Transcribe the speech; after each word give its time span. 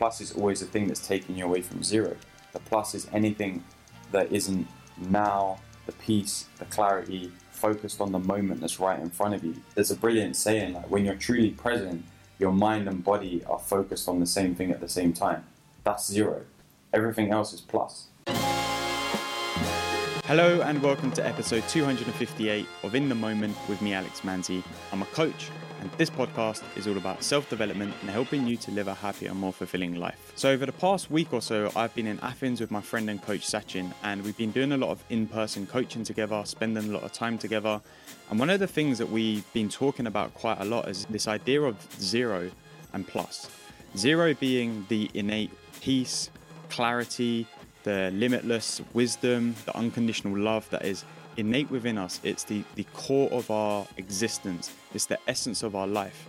plus 0.00 0.22
is 0.22 0.32
always 0.32 0.60
the 0.60 0.66
thing 0.66 0.86
that's 0.86 1.06
taking 1.06 1.36
you 1.36 1.44
away 1.44 1.60
from 1.60 1.82
zero. 1.82 2.16
The 2.54 2.58
plus 2.58 2.94
is 2.94 3.06
anything 3.12 3.62
that 4.12 4.32
isn't 4.32 4.66
now, 4.96 5.58
the 5.84 5.92
peace, 5.92 6.46
the 6.58 6.64
clarity, 6.64 7.30
focused 7.50 8.00
on 8.00 8.10
the 8.10 8.18
moment 8.18 8.62
that's 8.62 8.80
right 8.80 8.98
in 8.98 9.10
front 9.10 9.34
of 9.34 9.44
you. 9.44 9.56
There's 9.74 9.90
a 9.90 9.96
brilliant 9.96 10.36
saying 10.36 10.72
like 10.72 10.90
when 10.90 11.04
you're 11.04 11.16
truly 11.16 11.50
present, 11.50 12.02
your 12.38 12.50
mind 12.50 12.88
and 12.88 13.04
body 13.04 13.44
are 13.44 13.58
focused 13.58 14.08
on 14.08 14.20
the 14.20 14.26
same 14.26 14.54
thing 14.54 14.70
at 14.70 14.80
the 14.80 14.88
same 14.88 15.12
time. 15.12 15.44
That's 15.84 16.10
zero. 16.10 16.46
Everything 16.94 17.30
else 17.30 17.52
is 17.52 17.60
plus. 17.60 18.06
Hello 20.30 20.60
and 20.60 20.80
welcome 20.80 21.10
to 21.10 21.26
episode 21.26 21.66
258 21.66 22.64
of 22.84 22.94
In 22.94 23.08
the 23.08 23.16
Moment 23.16 23.56
with 23.68 23.82
me, 23.82 23.94
Alex 23.94 24.20
Manzi. 24.20 24.62
I'm 24.92 25.02
a 25.02 25.06
coach, 25.06 25.50
and 25.80 25.90
this 25.98 26.08
podcast 26.08 26.62
is 26.76 26.86
all 26.86 26.96
about 26.96 27.24
self 27.24 27.50
development 27.50 27.92
and 28.00 28.08
helping 28.08 28.46
you 28.46 28.56
to 28.58 28.70
live 28.70 28.86
a 28.86 28.94
happier, 28.94 29.34
more 29.34 29.52
fulfilling 29.52 29.96
life. 29.96 30.32
So, 30.36 30.50
over 30.50 30.66
the 30.66 30.72
past 30.72 31.10
week 31.10 31.32
or 31.32 31.42
so, 31.42 31.72
I've 31.74 31.92
been 31.96 32.06
in 32.06 32.20
Athens 32.20 32.60
with 32.60 32.70
my 32.70 32.80
friend 32.80 33.10
and 33.10 33.20
coach 33.20 33.40
Sachin, 33.40 33.92
and 34.04 34.22
we've 34.22 34.36
been 34.36 34.52
doing 34.52 34.70
a 34.70 34.76
lot 34.76 34.90
of 34.90 35.02
in 35.10 35.26
person 35.26 35.66
coaching 35.66 36.04
together, 36.04 36.40
spending 36.44 36.90
a 36.90 36.92
lot 36.92 37.02
of 37.02 37.12
time 37.12 37.36
together. 37.36 37.80
And 38.30 38.38
one 38.38 38.50
of 38.50 38.60
the 38.60 38.68
things 38.68 38.98
that 38.98 39.10
we've 39.10 39.52
been 39.52 39.68
talking 39.68 40.06
about 40.06 40.32
quite 40.34 40.60
a 40.60 40.64
lot 40.64 40.88
is 40.88 41.06
this 41.06 41.26
idea 41.26 41.60
of 41.62 41.74
zero 42.00 42.52
and 42.92 43.04
plus. 43.04 43.50
Zero 43.96 44.32
being 44.34 44.86
the 44.88 45.10
innate 45.12 45.50
peace, 45.80 46.30
clarity, 46.68 47.48
the 47.82 48.10
limitless 48.14 48.80
wisdom, 48.92 49.54
the 49.64 49.76
unconditional 49.76 50.36
love 50.36 50.68
that 50.70 50.84
is 50.84 51.04
innate 51.36 51.70
within 51.70 51.98
us. 51.98 52.20
It's 52.22 52.44
the, 52.44 52.64
the 52.74 52.84
core 52.92 53.30
of 53.30 53.50
our 53.50 53.86
existence, 53.96 54.72
it's 54.94 55.06
the 55.06 55.18
essence 55.26 55.62
of 55.62 55.74
our 55.74 55.86
life. 55.86 56.28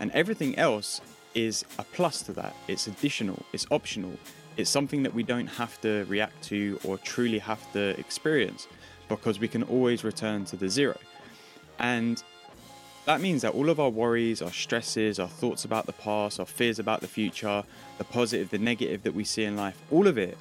And 0.00 0.10
everything 0.12 0.56
else 0.58 1.00
is 1.34 1.64
a 1.78 1.84
plus 1.84 2.22
to 2.22 2.32
that. 2.34 2.54
It's 2.68 2.86
additional, 2.86 3.44
it's 3.52 3.66
optional, 3.70 4.12
it's 4.56 4.70
something 4.70 5.02
that 5.02 5.14
we 5.14 5.22
don't 5.22 5.46
have 5.46 5.80
to 5.82 6.04
react 6.04 6.42
to 6.44 6.78
or 6.84 6.98
truly 6.98 7.38
have 7.38 7.72
to 7.72 7.98
experience 7.98 8.66
because 9.08 9.38
we 9.38 9.48
can 9.48 9.62
always 9.64 10.04
return 10.04 10.44
to 10.46 10.56
the 10.56 10.68
zero. 10.68 10.96
And 11.78 12.22
that 13.06 13.20
means 13.20 13.42
that 13.42 13.54
all 13.54 13.70
of 13.70 13.80
our 13.80 13.88
worries, 13.88 14.42
our 14.42 14.52
stresses, 14.52 15.18
our 15.18 15.28
thoughts 15.28 15.64
about 15.64 15.86
the 15.86 15.92
past, 15.94 16.38
our 16.38 16.46
fears 16.46 16.78
about 16.78 17.00
the 17.00 17.06
future, 17.06 17.64
the 17.98 18.04
positive, 18.04 18.50
the 18.50 18.58
negative 18.58 19.02
that 19.02 19.14
we 19.14 19.24
see 19.24 19.44
in 19.44 19.56
life, 19.56 19.80
all 19.90 20.06
of 20.06 20.18
it 20.18 20.36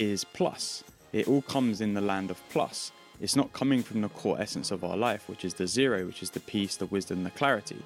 is 0.00 0.24
plus. 0.24 0.82
It 1.12 1.28
all 1.28 1.42
comes 1.42 1.80
in 1.80 1.94
the 1.94 2.00
land 2.00 2.30
of 2.30 2.40
plus. 2.48 2.92
It's 3.20 3.36
not 3.36 3.52
coming 3.52 3.82
from 3.82 4.00
the 4.00 4.08
core 4.08 4.40
essence 4.40 4.70
of 4.70 4.82
our 4.82 4.96
life, 4.96 5.28
which 5.28 5.44
is 5.44 5.54
the 5.54 5.66
zero, 5.66 6.06
which 6.06 6.22
is 6.22 6.30
the 6.30 6.40
peace, 6.40 6.76
the 6.76 6.86
wisdom, 6.86 7.22
the 7.22 7.30
clarity. 7.30 7.82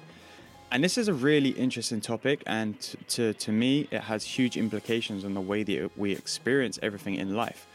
And 0.71 0.83
this 0.83 0.97
is 0.97 1.07
a 1.07 1.13
really 1.13 1.49
interesting 1.51 2.01
topic, 2.01 2.41
and 2.47 2.79
to, 3.09 3.33
to 3.33 3.51
me, 3.51 3.87
it 3.91 4.01
has 4.01 4.23
huge 4.23 4.57
implications 4.57 5.23
on 5.23 5.33
the 5.33 5.41
way 5.41 5.63
that 5.63 5.91
we 5.97 6.11
experience 6.13 6.79
everything 6.81 7.15
in 7.15 7.35
life. 7.35 7.67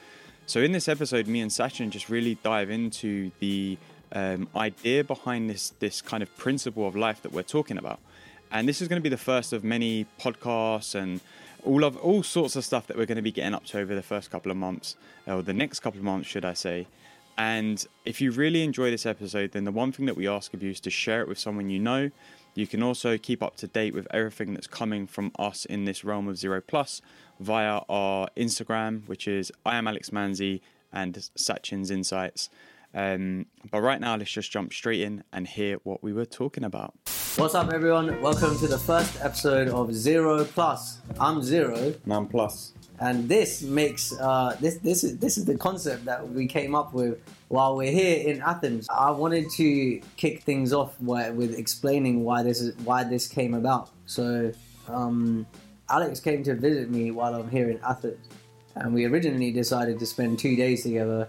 So, 0.46 0.60
in 0.60 0.72
this 0.72 0.88
episode, 0.88 1.28
me 1.28 1.40
and 1.40 1.50
Sachin 1.50 1.90
just 1.90 2.08
really 2.08 2.34
dive 2.42 2.70
into 2.70 3.30
the 3.38 3.78
um, 4.12 4.48
idea 4.56 5.04
behind 5.04 5.48
this 5.48 5.72
this 5.78 6.02
kind 6.02 6.22
of 6.22 6.36
principle 6.36 6.88
of 6.88 6.96
life 6.96 7.22
that 7.22 7.32
we're 7.32 7.42
talking 7.42 7.78
about. 7.78 8.00
And 8.50 8.68
this 8.68 8.82
is 8.82 8.88
going 8.88 8.98
to 8.98 9.02
be 9.02 9.08
the 9.08 9.16
first 9.16 9.52
of 9.52 9.62
many 9.62 10.06
podcasts 10.18 10.96
and 10.96 11.20
all 11.64 11.84
of 11.84 11.96
all 11.98 12.22
sorts 12.22 12.56
of 12.56 12.64
stuff 12.64 12.86
that 12.86 12.96
we're 12.96 13.06
going 13.06 13.16
to 13.16 13.22
be 13.22 13.32
getting 13.32 13.54
up 13.54 13.64
to 13.66 13.78
over 13.78 13.94
the 13.94 14.02
first 14.02 14.30
couple 14.30 14.50
of 14.50 14.56
months, 14.56 14.96
or 15.26 15.42
the 15.42 15.52
next 15.52 15.80
couple 15.80 15.98
of 15.98 16.04
months, 16.04 16.28
should 16.28 16.44
I 16.44 16.54
say. 16.54 16.86
And 17.38 17.86
if 18.04 18.20
you 18.20 18.32
really 18.32 18.62
enjoy 18.62 18.90
this 18.90 19.06
episode, 19.06 19.52
then 19.52 19.64
the 19.64 19.72
one 19.72 19.92
thing 19.92 20.06
that 20.06 20.16
we 20.16 20.28
ask 20.28 20.52
of 20.52 20.62
you 20.62 20.70
is 20.70 20.80
to 20.80 20.90
share 20.90 21.22
it 21.22 21.28
with 21.28 21.38
someone 21.38 21.70
you 21.70 21.78
know. 21.78 22.10
You 22.54 22.66
can 22.66 22.82
also 22.82 23.16
keep 23.16 23.42
up 23.42 23.56
to 23.56 23.66
date 23.66 23.94
with 23.94 24.06
everything 24.10 24.54
that's 24.54 24.66
coming 24.66 25.06
from 25.06 25.32
us 25.38 25.64
in 25.64 25.84
this 25.84 26.04
realm 26.04 26.28
of 26.28 26.36
Zero 26.36 26.60
Plus 26.60 27.00
via 27.38 27.80
our 27.88 28.28
Instagram, 28.36 29.06
which 29.08 29.26
is 29.28 29.52
I 29.64 29.76
am 29.76 29.88
Alex 29.88 30.10
Manzi 30.10 30.60
and 30.92 31.14
Sachin's 31.36 31.90
Insights. 31.90 32.50
Um, 32.92 33.46
but 33.70 33.80
right 33.80 34.00
now, 34.00 34.16
let's 34.16 34.32
just 34.32 34.50
jump 34.50 34.72
straight 34.72 35.00
in 35.00 35.22
and 35.32 35.46
hear 35.46 35.76
what 35.84 36.02
we 36.02 36.12
were 36.12 36.26
talking 36.26 36.64
about. 36.64 36.94
What's 37.36 37.54
up, 37.54 37.72
everyone? 37.72 38.20
Welcome 38.20 38.58
to 38.58 38.66
the 38.66 38.78
first 38.78 39.18
episode 39.22 39.68
of 39.68 39.94
Zero 39.94 40.44
Plus. 40.44 40.98
I'm 41.18 41.42
Zero, 41.42 41.94
None 42.04 42.26
plus. 42.26 42.72
and 42.98 43.28
this 43.28 43.62
makes 43.62 44.12
uh, 44.18 44.56
this 44.60 44.76
this 44.78 45.04
is 45.04 45.18
this 45.18 45.38
is 45.38 45.44
the 45.44 45.56
concept 45.56 46.04
that 46.04 46.28
we 46.28 46.46
came 46.46 46.74
up 46.74 46.92
with 46.92 47.18
while 47.48 47.76
we're 47.76 47.92
here 47.92 48.28
in 48.28 48.42
Athens. 48.42 48.86
I 48.90 49.10
wanted 49.12 49.48
to 49.56 50.00
kick 50.16 50.42
things 50.42 50.72
off 50.72 51.00
with 51.00 51.54
explaining 51.58 52.24
why 52.24 52.42
this 52.42 52.60
is 52.60 52.76
why 52.84 53.04
this 53.04 53.26
came 53.26 53.54
about. 53.54 53.90
So, 54.06 54.52
um, 54.88 55.46
Alex 55.88 56.20
came 56.20 56.42
to 56.44 56.54
visit 56.54 56.90
me 56.90 57.10
while 57.10 57.34
I'm 57.34 57.50
here 57.50 57.70
in 57.70 57.80
Athens, 57.88 58.26
and 58.74 58.92
we 58.92 59.04
originally 59.06 59.50
decided 59.52 59.98
to 60.00 60.06
spend 60.06 60.38
two 60.38 60.56
days 60.56 60.82
together, 60.82 61.28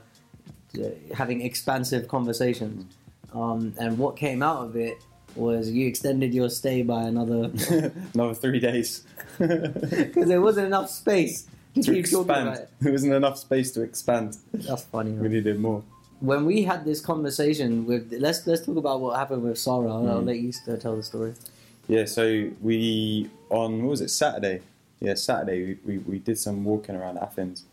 uh, 0.78 0.88
having 1.14 1.42
expansive 1.42 2.08
conversations. 2.08 2.94
Um, 3.34 3.74
and 3.80 3.98
what 3.98 4.18
came 4.18 4.44
out 4.44 4.66
of 4.66 4.76
it 4.76 4.98
was 5.36 5.70
you 5.72 5.88
extended 5.88 6.34
your 6.34 6.50
stay 6.50 6.82
by 6.84 7.04
another 7.04 7.52
Another 8.14 8.34
three 8.34 8.60
days. 8.60 9.04
because 9.40 10.28
there 10.28 10.42
wasn't 10.42 10.68
enough 10.68 10.90
space 10.90 11.48
to, 11.76 11.84
to 11.84 11.94
keep 11.94 12.06
talking 12.06 12.22
about 12.24 12.48
expand. 12.48 12.60
it. 12.68 12.70
There 12.82 12.92
wasn't 12.92 13.14
enough 13.14 13.38
space 13.38 13.72
to 13.72 13.82
expand. 13.82 14.38
That's 14.54 14.84
funny. 14.84 15.12
We 15.12 15.30
needed 15.30 15.60
more. 15.60 15.84
When 16.20 16.46
we 16.46 16.64
had 16.64 16.86
this 16.86 17.02
conversation 17.02 17.86
with, 17.86 18.14
let's 18.20 18.46
let's 18.46 18.66
talk 18.66 18.78
about 18.78 19.00
what 19.02 19.18
happened 19.18 19.44
with 19.44 19.58
Sarah. 19.58 19.88
I'll, 19.92 20.08
I'll 20.10 20.22
Mm. 20.22 20.28
let 20.28 20.38
you 20.40 20.52
tell 20.80 20.96
the 20.96 21.04
story. 21.04 21.34
Yeah, 21.88 22.06
so 22.06 22.50
we 22.62 23.30
on 23.50 23.82
what 23.84 23.92
was 23.92 24.02
it 24.02 24.10
Saturday? 24.10 24.62
Yeah, 25.00 25.16
Saturday 25.16 25.78
we, 25.86 25.98
we, 25.98 25.98
we 26.04 26.20
did 26.20 26.38
some 26.38 26.64
walking 26.64 26.96
around 26.96 27.18
Athens. 27.18 27.64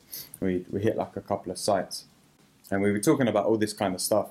We 0.40 0.64
we 0.70 0.80
hit 0.80 0.96
like 0.96 1.14
a 1.16 1.20
couple 1.20 1.52
of 1.52 1.58
sites, 1.58 2.04
and 2.70 2.80
we 2.82 2.90
were 2.90 3.00
talking 3.00 3.28
about 3.28 3.44
all 3.46 3.58
this 3.58 3.74
kind 3.74 3.94
of 3.94 4.00
stuff. 4.00 4.28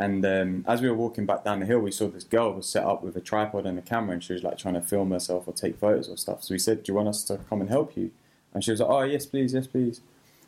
And 0.00 0.24
um, 0.24 0.64
as 0.66 0.80
we 0.80 0.88
were 0.88 0.96
walking 0.96 1.26
back 1.26 1.44
down 1.44 1.60
the 1.60 1.66
hill, 1.66 1.80
we 1.80 1.90
saw 1.92 2.08
this 2.08 2.24
girl 2.24 2.52
was 2.54 2.66
set 2.66 2.84
up 2.84 3.02
with 3.04 3.14
a 3.16 3.20
tripod 3.20 3.66
and 3.66 3.78
a 3.78 3.82
camera, 3.82 4.14
and 4.14 4.24
she 4.24 4.32
was 4.32 4.42
like 4.42 4.56
trying 4.56 4.74
to 4.74 4.80
film 4.80 5.10
herself 5.10 5.46
or 5.46 5.52
take 5.52 5.78
photos 5.78 6.08
or 6.08 6.16
stuff. 6.16 6.42
So 6.42 6.54
we 6.54 6.58
said, 6.58 6.82
"Do 6.82 6.90
you 6.90 6.96
want 6.96 7.08
us 7.08 7.22
to 7.24 7.36
come 7.50 7.60
and 7.60 7.68
help 7.68 7.96
you?" 7.96 8.10
And 8.54 8.64
she 8.64 8.70
was 8.70 8.80
like, 8.80 8.88
"Oh 8.90 9.02
yes, 9.02 9.26
please, 9.26 9.52
yes, 9.52 9.66
please." 9.66 10.00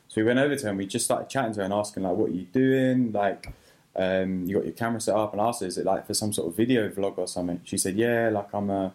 So 0.09 0.21
we 0.21 0.25
went 0.25 0.39
over 0.39 0.57
to 0.57 0.63
her 0.65 0.69
and 0.71 0.79
we 0.79 0.87
just 0.87 1.05
started 1.05 1.29
chatting 1.29 1.53
to 1.55 1.59
her 1.61 1.65
and 1.65 1.75
asking 1.75 2.03
like, 2.05 2.17
"What 2.17 2.31
are 2.31 2.35
you 2.35 2.47
doing?" 2.53 3.13
Like, 3.13 3.53
um, 3.95 4.47
you 4.47 4.57
got 4.57 4.65
your 4.65 4.73
camera 4.73 5.01
set 5.03 5.15
up, 5.15 5.33
and 5.33 5.41
asked 5.41 5.61
her, 5.61 5.67
"Is 5.67 5.77
it 5.77 5.85
like 5.85 6.07
for 6.07 6.15
some 6.15 6.33
sort 6.33 6.49
of 6.49 6.57
video 6.57 6.89
vlog 6.89 7.19
or 7.19 7.29
something?" 7.29 7.61
She 7.65 7.77
said, 7.77 7.95
"Yeah, 7.97 8.31
like 8.33 8.49
I'm 8.55 8.71
a." 8.71 8.95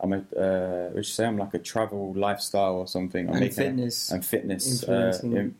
I'm 0.00 0.12
a, 0.12 0.18
uh, 0.36 0.90
what 0.90 1.06
should 1.06 1.14
say? 1.14 1.24
I'm 1.24 1.38
like 1.38 1.54
a 1.54 1.58
travel 1.60 2.12
lifestyle 2.14 2.74
or 2.74 2.86
something. 2.88 3.28
I'm 3.28 3.36
And 3.36 3.44
a- 3.44 3.50
fitness. 3.50 4.10
and 4.10 4.26
fitness, 4.26 4.82
uh, 4.86 5.18
in, 5.22 5.54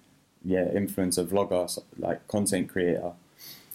yeah, 0.45 0.65
influencer, 0.75 1.25
vlogger, 1.25 1.79
like 1.99 2.27
content 2.29 2.69
creator. 2.69 3.13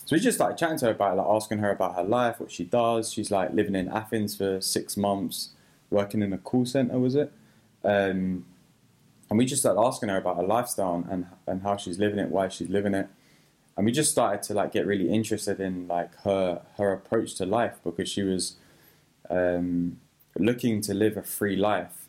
So 0.10 0.16
we 0.16 0.22
just 0.22 0.40
started 0.40 0.58
chatting 0.58 0.80
to 0.80 0.86
her 0.86 0.92
about, 0.94 1.18
like 1.18 1.28
asking 1.30 1.60
her 1.60 1.70
about 1.70 1.96
her 1.96 2.04
life, 2.04 2.40
what 2.40 2.52
she 2.52 2.64
does. 2.64 3.14
She's 3.14 3.30
like 3.30 3.54
living 3.54 3.76
in 3.76 3.88
Athens 3.90 4.36
for 4.36 4.60
six 4.60 4.98
months, 4.98 5.50
working 5.92 6.24
in 6.24 6.34
a 6.34 6.40
call 6.40 6.66
center, 6.66 6.98
was 6.98 7.14
it? 7.14 7.32
Um, 7.84 8.44
and 9.30 9.38
we 9.38 9.46
just 9.46 9.62
started 9.62 9.80
asking 9.80 10.10
her 10.10 10.18
about 10.18 10.38
her 10.38 10.48
lifestyle 10.48 11.06
and, 11.12 11.28
and 11.46 11.62
how 11.62 11.78
she's 11.78 12.00
living 12.00 12.18
it, 12.18 12.30
why 12.30 12.48
she's 12.48 12.70
living 12.70 12.96
it. 12.96 13.08
And 13.78 13.86
we 13.86 13.92
just 13.92 14.10
started 14.10 14.42
to 14.48 14.56
like 14.56 14.72
get 14.72 14.88
really 14.88 15.12
interested 15.12 15.60
in 15.60 15.88
like 15.88 16.16
her 16.24 16.64
her 16.78 16.92
approach 16.92 17.36
to 17.36 17.46
life 17.46 17.76
because 17.84 18.10
she 18.10 18.24
was 18.24 18.56
um, 19.30 20.00
looking 20.40 20.82
to 20.82 20.96
live 20.96 21.18
a 21.18 21.22
free 21.22 21.56
life, 21.56 22.08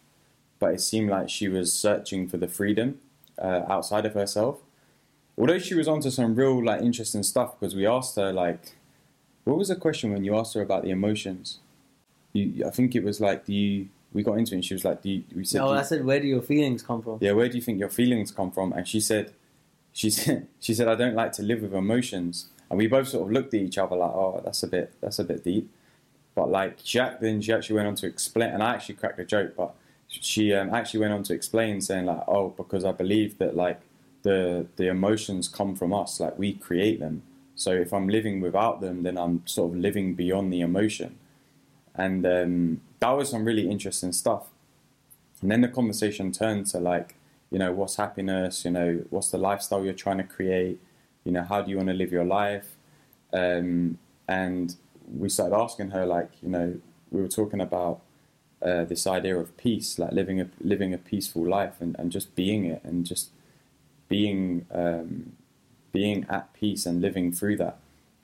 but 0.59 0.73
it 0.73 0.81
seemed 0.81 1.11
like 1.11 1.29
she 1.29 1.49
was 1.49 1.71
searching 1.75 2.31
for 2.31 2.39
the 2.39 2.49
freedom 2.49 2.99
uh, 3.39 3.65
outside 3.69 4.07
of 4.07 4.15
herself. 4.15 4.61
Although 5.41 5.59
she 5.59 5.75
was 5.75 5.89
onto 5.89 6.11
some 6.11 6.35
real 6.35 6.63
like 6.63 6.83
interesting 6.83 7.23
stuff 7.23 7.59
because 7.59 7.75
we 7.75 7.87
asked 7.87 8.17
her 8.17 8.31
like, 8.31 8.77
what 9.45 9.57
was 9.57 9.69
the 9.69 9.77
question 9.77 10.13
when 10.13 10.23
you 10.23 10.37
asked 10.37 10.53
her 10.53 10.61
about 10.61 10.83
the 10.83 10.91
emotions? 10.91 11.61
You, 12.35 12.67
I 12.67 12.71
think 12.71 12.95
it 12.95 13.03
was 13.03 13.23
like, 13.23 13.47
do 13.47 13.55
you? 13.55 13.89
We 14.13 14.23
got 14.23 14.35
into 14.39 14.53
it 14.53 14.57
and 14.57 14.65
she 14.65 14.75
was 14.75 14.85
like, 14.85 15.03
do 15.03 15.09
you, 15.09 15.25
we 15.35 15.45
said, 15.45 15.59
No, 15.59 15.71
I 15.71 15.83
said, 15.83 16.05
where 16.05 16.21
do 16.21 16.27
your 16.27 16.43
feelings 16.43 16.83
come 16.83 17.01
from? 17.01 17.19
yeah, 17.21 17.33
where 17.33 17.49
do 17.49 17.57
you 17.57 17.63
think 17.63 17.79
your 17.79 17.89
feelings 17.89 18.33
come 18.33 18.51
from? 18.51 18.73
And 18.73 18.87
she 18.87 19.01
said, 19.01 19.33
she 19.93 20.11
said, 20.11 20.49
she 20.61 20.75
said, 20.75 20.89
I 20.89 20.95
don't 20.95 21.15
like 21.15 21.33
to 21.33 21.43
live 21.43 21.63
with 21.63 21.73
emotions. 21.73 22.49
And 22.69 22.77
we 22.77 22.87
both 22.87 23.09
sort 23.09 23.27
of 23.27 23.33
looked 23.33 23.55
at 23.55 23.61
each 23.61 23.79
other 23.79 23.97
like, 23.97 24.11
oh, 24.11 24.43
that's 24.45 24.63
a 24.63 24.67
bit, 24.67 24.93
that's 25.01 25.21
a 25.21 25.25
bit 25.25 25.43
deep. 25.43 25.71
But 26.35 26.51
like 26.51 26.83
Jack, 26.83 27.21
then 27.21 27.41
she 27.41 27.53
actually 27.53 27.77
went 27.77 27.89
on 27.89 27.95
to 27.97 28.07
explain, 28.07 28.51
and 28.51 28.63
I 28.63 28.75
actually 28.75 28.97
cracked 28.97 29.19
a 29.19 29.25
joke, 29.25 29.55
but 29.57 29.75
she 30.07 30.53
um, 30.53 30.75
actually 30.75 31.01
went 31.01 31.13
on 31.13 31.23
to 31.25 31.33
explain, 31.33 31.81
saying 31.81 32.07
like, 32.07 32.25
oh, 32.29 32.49
because 32.51 32.85
I 32.85 32.93
believe 32.93 33.39
that 33.39 33.57
like 33.57 33.81
the 34.23 34.67
the 34.77 34.89
emotions 34.89 35.49
come 35.49 35.75
from 35.75 35.93
us, 35.93 36.21
like 36.21 36.39
we 36.39 36.53
create 36.55 37.01
them. 37.01 37.23
So 37.55 37.73
if 37.73 37.93
I'm 37.93 38.09
living 38.09 38.41
without 38.41 38.81
them, 38.81 39.03
then 39.03 39.19
I'm 39.19 39.43
sort 39.47 39.73
of 39.73 39.79
living 39.79 40.15
beyond 40.15 40.53
the 40.53 40.61
emotion. 40.61 41.19
And 41.95 42.25
um, 42.25 42.81
that 43.01 43.11
was 43.11 43.31
some 43.31 43.45
really 43.45 43.69
interesting 43.69 44.13
stuff. 44.13 44.47
And 45.43 45.51
then 45.51 45.61
the 45.61 45.69
conversation 45.69 46.33
turned 46.33 46.67
to 46.69 46.79
like, 46.79 47.17
you 47.51 47.59
know, 47.59 47.73
what's 47.73 47.97
happiness? 47.97 48.65
You 48.65 48.71
know, 48.71 49.05
what's 49.11 49.31
the 49.31 49.39
lifestyle 49.39 49.85
you're 49.85 49.93
trying 49.93 50.19
to 50.19 50.25
create? 50.25 50.81
You 51.25 51.33
know, 51.33 51.43
how 51.43 51.61
do 51.61 51.71
you 51.71 51.77
want 51.77 51.89
to 51.89 51.95
live 51.95 52.13
your 52.13 52.25
life? 52.25 52.77
Um, 53.33 53.99
and 54.27 54.75
we 55.19 55.29
started 55.29 55.55
asking 55.57 55.91
her, 55.91 56.07
like, 56.07 56.31
you 56.43 56.49
know, 56.49 56.81
we 57.11 57.21
were 57.21 57.29
talking 57.29 57.61
about 57.61 58.01
uh, 58.63 58.85
this 58.85 59.07
idea 59.07 59.37
of 59.37 59.57
peace, 59.57 59.99
like 59.99 60.13
living 60.13 60.41
a 60.41 60.49
living 60.61 60.95
a 60.95 60.99
peaceful 60.99 61.47
life 61.47 61.81
and, 61.81 61.97
and 61.99 62.13
just 62.13 62.35
being 62.35 62.65
it 62.65 62.81
and 62.85 63.05
just 63.05 63.31
being 64.11 64.67
um, 64.71 65.33
being 65.93 66.27
at 66.29 66.53
peace 66.53 66.85
and 66.85 67.01
living 67.01 67.33
through 67.33 67.57
that. 67.57 67.79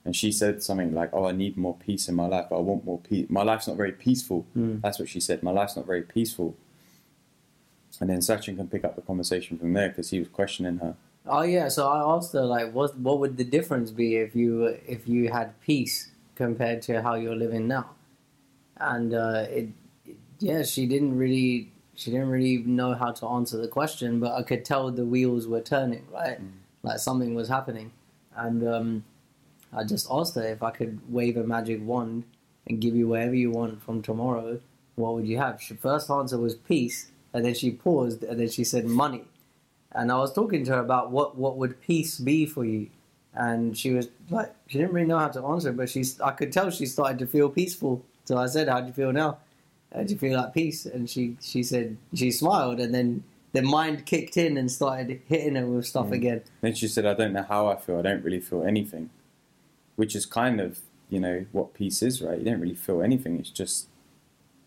And 0.04 0.14
she 0.14 0.30
said 0.30 0.62
something 0.62 0.92
like, 0.92 1.10
"Oh, 1.14 1.24
I 1.26 1.32
need 1.32 1.56
more 1.56 1.76
peace 1.76 2.08
in 2.08 2.14
my 2.14 2.26
life. 2.26 2.46
I 2.50 2.56
want 2.56 2.84
more 2.84 2.98
peace. 2.98 3.26
My 3.30 3.42
life's 3.42 3.66
not 3.66 3.78
very 3.78 3.92
peaceful." 3.92 4.44
Mm. 4.54 4.82
That's 4.82 4.98
what 4.98 5.08
she 5.08 5.20
said. 5.20 5.42
My 5.42 5.52
life's 5.52 5.76
not 5.76 5.86
very 5.86 6.02
peaceful. 6.02 6.54
And 7.98 8.10
then 8.10 8.18
Sachin 8.18 8.56
can 8.56 8.68
pick 8.68 8.84
up 8.84 8.94
the 8.94 9.00
conversation 9.00 9.58
from 9.58 9.72
there 9.72 9.88
because 9.88 10.10
he 10.10 10.18
was 10.18 10.28
questioning 10.28 10.78
her. 10.78 10.96
Oh 11.26 11.42
yeah, 11.42 11.68
so 11.68 11.88
I 11.88 12.16
asked 12.16 12.34
her 12.34 12.44
like, 12.44 12.72
what 12.72 12.96
what 12.98 13.18
would 13.20 13.36
the 13.36 13.44
difference 13.44 13.90
be 13.90 14.16
if 14.16 14.36
you 14.36 14.76
if 14.86 15.08
you 15.08 15.30
had 15.30 15.58
peace 15.62 16.10
compared 16.34 16.82
to 16.82 17.02
how 17.02 17.14
you're 17.14 17.34
living 17.34 17.66
now? 17.66 17.90
And 18.76 19.14
uh, 19.14 19.46
it, 19.48 19.68
yeah, 20.38 20.62
she 20.62 20.86
didn't 20.86 21.16
really 21.16 21.72
she 21.96 22.10
didn't 22.10 22.28
really 22.28 22.58
know 22.58 22.94
how 22.94 23.10
to 23.12 23.26
answer 23.26 23.56
the 23.56 23.68
question, 23.68 24.20
but 24.20 24.32
I 24.32 24.42
could 24.42 24.64
tell 24.64 24.90
the 24.90 25.04
wheels 25.04 25.48
were 25.48 25.60
turning, 25.60 26.06
right? 26.12 26.38
Like 26.82 26.98
something 26.98 27.34
was 27.34 27.48
happening, 27.48 27.92
and 28.36 28.66
um, 28.68 29.04
I 29.72 29.84
just 29.84 30.06
asked 30.10 30.36
her 30.36 30.46
if 30.46 30.62
I 30.62 30.70
could 30.70 31.00
wave 31.12 31.36
a 31.36 31.44
magic 31.44 31.84
wand 31.84 32.24
and 32.68 32.80
give 32.80 32.94
you 32.94 33.08
whatever 33.08 33.34
you 33.34 33.50
want 33.50 33.82
from 33.82 34.02
tomorrow. 34.02 34.60
What 34.94 35.14
would 35.14 35.26
you 35.26 35.38
have? 35.38 35.62
Her 35.62 35.74
first 35.74 36.10
answer 36.10 36.38
was 36.38 36.54
peace, 36.54 37.10
and 37.32 37.44
then 37.44 37.54
she 37.54 37.72
paused, 37.72 38.22
and 38.22 38.38
then 38.38 38.48
she 38.48 38.62
said 38.62 38.86
money 38.86 39.24
and 39.96 40.12
I 40.12 40.18
was 40.18 40.32
talking 40.32 40.64
to 40.66 40.72
her 40.72 40.80
about 40.80 41.10
what 41.10 41.36
what 41.36 41.56
would 41.56 41.80
peace 41.80 42.18
be 42.18 42.46
for 42.46 42.64
you, 42.64 42.88
and 43.34 43.76
she 43.76 43.90
was 43.92 44.08
like, 44.30 44.54
she 44.68 44.78
didn't 44.78 44.92
really 44.92 45.06
know 45.06 45.18
how 45.18 45.28
to 45.28 45.44
answer, 45.46 45.72
but 45.72 45.88
she's 45.88 46.20
I 46.20 46.32
could 46.32 46.52
tell 46.52 46.70
she 46.70 46.86
started 46.86 47.18
to 47.20 47.26
feel 47.26 47.48
peaceful. 47.48 48.04
So 48.24 48.36
I 48.36 48.46
said, 48.46 48.68
"How 48.68 48.80
do 48.80 48.88
you 48.88 48.92
feel 48.92 49.12
now? 49.12 49.38
Do 50.04 50.12
you 50.12 50.18
feel 50.18 50.36
like 50.38 50.52
peace?" 50.54 50.86
And 50.86 51.08
she 51.08 51.36
she 51.40 51.62
said 51.62 51.96
she 52.14 52.30
smiled, 52.30 52.80
and 52.80 52.94
then 52.94 53.22
the 53.52 53.62
mind 53.62 54.04
kicked 54.06 54.36
in 54.36 54.56
and 54.58 54.70
started 54.70 55.20
hitting 55.28 55.54
her 55.54 55.66
with 55.66 55.86
stuff 55.86 56.08
Mm. 56.08 56.12
again. 56.12 56.40
Then 56.60 56.74
she 56.74 56.88
said, 56.88 57.06
I 57.06 57.14
don't 57.14 57.32
know 57.32 57.42
how 57.42 57.68
I 57.68 57.76
feel. 57.76 57.98
I 57.98 58.02
don't 58.02 58.22
really 58.22 58.40
feel 58.40 58.62
anything. 58.62 59.08
Which 59.94 60.14
is 60.14 60.26
kind 60.26 60.60
of, 60.60 60.80
you 61.08 61.18
know, 61.20 61.46
what 61.52 61.72
peace 61.72 62.02
is, 62.02 62.20
right? 62.20 62.38
You 62.38 62.44
don't 62.44 62.60
really 62.60 62.74
feel 62.74 63.00
anything. 63.00 63.38
It's 63.38 63.48
just, 63.48 63.86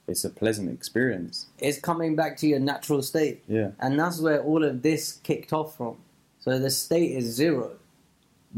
it's 0.07 0.23
a 0.25 0.29
pleasant 0.31 0.71
experience. 0.71 1.45
It's 1.59 1.79
coming 1.79 2.15
back 2.15 2.35
to 2.37 2.47
your 2.47 2.59
natural 2.59 3.03
state. 3.03 3.43
Yeah. 3.47 3.71
And 3.79 3.99
that's 3.99 4.19
where 4.19 4.41
all 4.41 4.63
of 4.63 4.81
this 4.81 5.19
kicked 5.23 5.53
off 5.53 5.77
from. 5.77 5.97
So 6.39 6.57
the 6.57 6.71
state 6.71 7.11
is 7.11 7.25
zero. 7.25 7.73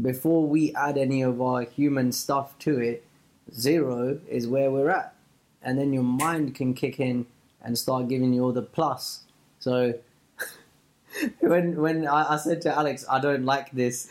Before 0.00 0.46
we 0.46 0.74
add 0.74 0.96
any 0.96 1.20
of 1.20 1.42
our 1.42 1.62
human 1.64 2.10
stuff 2.12 2.58
to 2.60 2.78
it, 2.78 3.04
zero 3.52 4.18
is 4.30 4.48
where 4.48 4.70
we're 4.70 4.88
at. 4.88 5.14
And 5.62 5.78
then 5.78 5.92
your 5.92 6.02
mind 6.02 6.54
can 6.54 6.74
kick 6.74 6.98
in 7.00 7.26
and 7.62 7.78
start 7.78 8.08
giving 8.08 8.32
you 8.32 8.44
all 8.44 8.52
the 8.52 8.62
plus. 8.62 9.22
So 9.60 9.94
when 11.40 11.80
when 11.80 12.06
I, 12.06 12.34
I 12.34 12.36
said 12.36 12.62
to 12.62 12.76
Alex, 12.76 13.04
I 13.08 13.20
don't 13.20 13.44
like 13.44 13.70
this, 13.72 14.08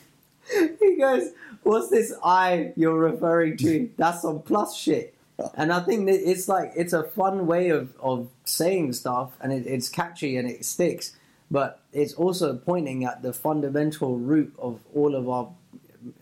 he 0.80 0.96
goes, 0.96 1.30
What's 1.62 1.90
this 1.90 2.14
I 2.24 2.72
you're 2.76 2.98
referring 2.98 3.56
to? 3.58 3.90
That's 3.96 4.22
some 4.22 4.42
plus 4.42 4.76
shit. 4.76 5.14
And 5.54 5.72
I 5.72 5.80
think 5.80 6.06
that 6.06 6.28
it's 6.28 6.48
like 6.48 6.72
it's 6.74 6.92
a 6.92 7.04
fun 7.04 7.46
way 7.46 7.68
of, 7.68 7.94
of 8.00 8.28
saying 8.44 8.94
stuff 8.94 9.32
and 9.40 9.52
it, 9.52 9.66
it's 9.66 9.88
catchy 9.88 10.36
and 10.36 10.50
it 10.50 10.64
sticks, 10.64 11.16
but 11.50 11.80
it's 11.92 12.14
also 12.14 12.56
pointing 12.56 13.04
at 13.04 13.22
the 13.22 13.32
fundamental 13.32 14.18
root 14.18 14.52
of 14.58 14.80
all 14.94 15.14
of 15.14 15.28
our 15.28 15.48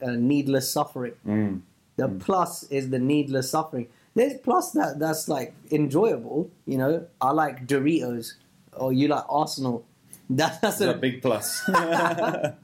uh, 0.03 0.11
needless 0.11 0.71
suffering. 0.71 1.15
Mm. 1.27 1.63
The 1.97 2.09
plus 2.09 2.65
is 2.65 2.91
the 2.91 2.99
needless 2.99 3.51
suffering. 3.51 3.89
There's 4.17 4.39
plus 4.43 4.71
that 4.73 4.99
that's 4.99 5.29
like 5.29 5.55
enjoyable, 5.71 6.51
you 6.65 6.79
know. 6.79 7.07
I 7.21 7.33
like 7.33 7.67
Doritos, 7.67 8.33
or 8.73 8.91
you 8.93 9.09
like 9.09 9.25
Arsenal. 9.29 9.85
That, 10.29 10.61
that's 10.61 10.81
a 10.81 10.91
a 10.91 10.95
big 10.95 11.23
plus. 11.23 11.63
that's 11.67 12.57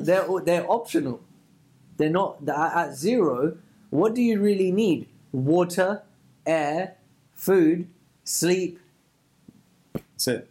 they're 0.00 0.26
they're 0.44 0.68
optional. 0.68 1.20
They're 1.98 2.10
not 2.10 2.44
they're 2.44 2.56
at 2.56 2.96
zero. 2.96 3.58
What 3.90 4.16
do 4.16 4.22
you 4.22 4.40
really 4.40 4.72
need? 4.72 5.06
Water, 5.30 6.02
air, 6.44 6.96
food, 7.32 7.86
sleep. 8.24 8.80
That's 9.92 10.26
it. 10.26 10.50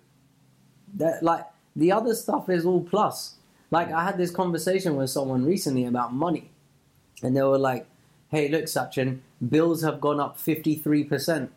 That 0.94 1.24
like 1.24 1.44
the 1.76 1.92
other 1.92 2.16
stuff 2.16 2.48
is 2.48 2.66
all 2.66 2.82
plus. 2.82 3.36
Like 3.70 3.92
I 3.92 4.06
had 4.06 4.18
this 4.18 4.32
conversation 4.32 4.96
with 4.96 5.10
someone 5.10 5.44
recently 5.44 5.84
about 5.86 6.14
money, 6.14 6.52
and 7.22 7.36
they 7.36 7.42
were 7.42 7.58
like, 7.58 7.86
"Hey, 8.30 8.48
look, 8.48 8.66
Sachin, 8.66 9.20
bills 9.50 9.82
have 9.84 10.00
gone 10.02 10.20
up 10.20 10.38
fifty 10.38 10.76
three 10.76 11.04
percent. 11.04 11.52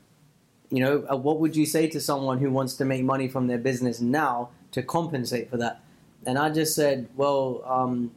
You 0.70 0.80
know, 0.84 1.06
uh, 1.10 1.16
what 1.16 1.40
would 1.40 1.56
you 1.56 1.64
say 1.66 1.88
to 1.88 2.00
someone 2.00 2.38
who 2.38 2.50
wants 2.50 2.74
to 2.74 2.84
make 2.84 3.02
money 3.02 3.28
from 3.28 3.46
their 3.46 3.58
business 3.58 4.00
now 4.00 4.50
to 4.72 4.82
compensate 4.82 5.50
for 5.50 5.56
that?" 5.58 5.80
And 6.26 6.38
I 6.38 6.50
just 6.50 6.74
said, 6.74 7.08
"Well, 7.16 7.62
um, 7.64 8.10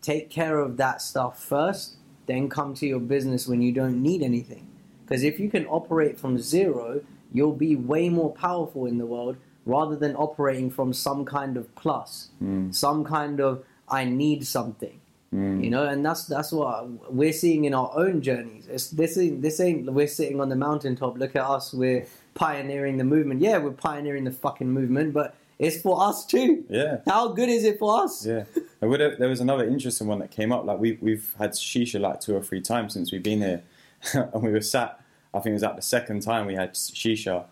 take 0.00 0.28
care 0.30 0.58
of 0.58 0.76
that 0.76 1.00
stuff 1.00 1.42
first, 1.42 1.96
then 2.26 2.48
come 2.48 2.74
to 2.74 2.86
your 2.86 3.00
business 3.00 3.46
when 3.46 3.62
you 3.62 3.72
don't 3.72 4.02
need 4.02 4.22
anything. 4.22 4.66
Because 5.04 5.22
if 5.22 5.38
you 5.38 5.48
can 5.48 5.66
operate 5.66 6.18
from 6.18 6.38
zero, 6.38 7.02
you'll 7.32 7.54
be 7.54 7.76
way 7.76 8.08
more 8.08 8.32
powerful 8.32 8.86
in 8.86 8.98
the 8.98 9.06
world 9.06 9.36
rather 9.64 9.94
than 9.94 10.16
operating 10.16 10.70
from 10.70 10.92
some 10.92 11.24
kind 11.24 11.56
of 11.56 11.72
plus, 11.76 12.30
Mm. 12.42 12.74
some 12.74 13.04
kind 13.04 13.40
of 13.40 13.64
I 13.88 14.04
need 14.04 14.46
something. 14.46 15.00
Mm. 15.32 15.64
You 15.64 15.70
know, 15.70 15.86
and 15.86 16.04
that's 16.04 16.26
that's 16.26 16.52
what 16.52 17.12
we're 17.12 17.32
seeing 17.32 17.64
in 17.64 17.72
our 17.74 17.90
own 17.94 18.20
journeys. 18.20 18.66
It's, 18.68 18.90
this 18.90 19.16
ain't 19.16 19.40
this 19.40 19.60
ain't 19.60 19.90
we're 19.90 20.06
sitting 20.06 20.40
on 20.40 20.48
the 20.50 20.56
mountaintop. 20.56 21.16
Look 21.16 21.34
at 21.36 21.42
us, 21.44 21.72
we're 21.72 22.06
pioneering 22.34 22.98
the 22.98 23.04
movement. 23.04 23.40
Yeah, 23.40 23.58
we're 23.58 23.70
pioneering 23.70 24.24
the 24.24 24.30
fucking 24.30 24.68
movement, 24.70 25.14
but 25.14 25.34
it's 25.58 25.80
for 25.80 26.02
us 26.02 26.26
too. 26.26 26.64
Yeah. 26.68 26.98
How 27.06 27.28
good 27.28 27.48
is 27.48 27.64
it 27.64 27.78
for 27.78 28.02
us? 28.04 28.26
Yeah, 28.26 28.44
there 28.80 28.88
would- 28.90 29.16
there 29.18 29.28
was 29.28 29.40
another 29.40 29.64
interesting 29.66 30.06
one 30.06 30.18
that 30.18 30.30
came 30.30 30.52
up. 30.52 30.64
Like 30.66 30.78
we 30.78 30.98
we've 31.00 31.32
had 31.38 31.52
shisha 31.52 31.98
like 31.98 32.20
two 32.20 32.36
or 32.36 32.42
three 32.42 32.60
times 32.60 32.92
since 32.92 33.10
we've 33.10 33.22
been 33.22 33.40
here, 33.40 33.62
and 34.12 34.42
we 34.42 34.50
were 34.50 34.60
sat. 34.60 35.00
I 35.32 35.38
think 35.40 35.52
it 35.52 35.54
was 35.54 35.62
at 35.62 35.76
the 35.76 35.82
second 35.82 36.20
time 36.20 36.44
we 36.46 36.56
had 36.56 36.74
shisha, 36.74 37.44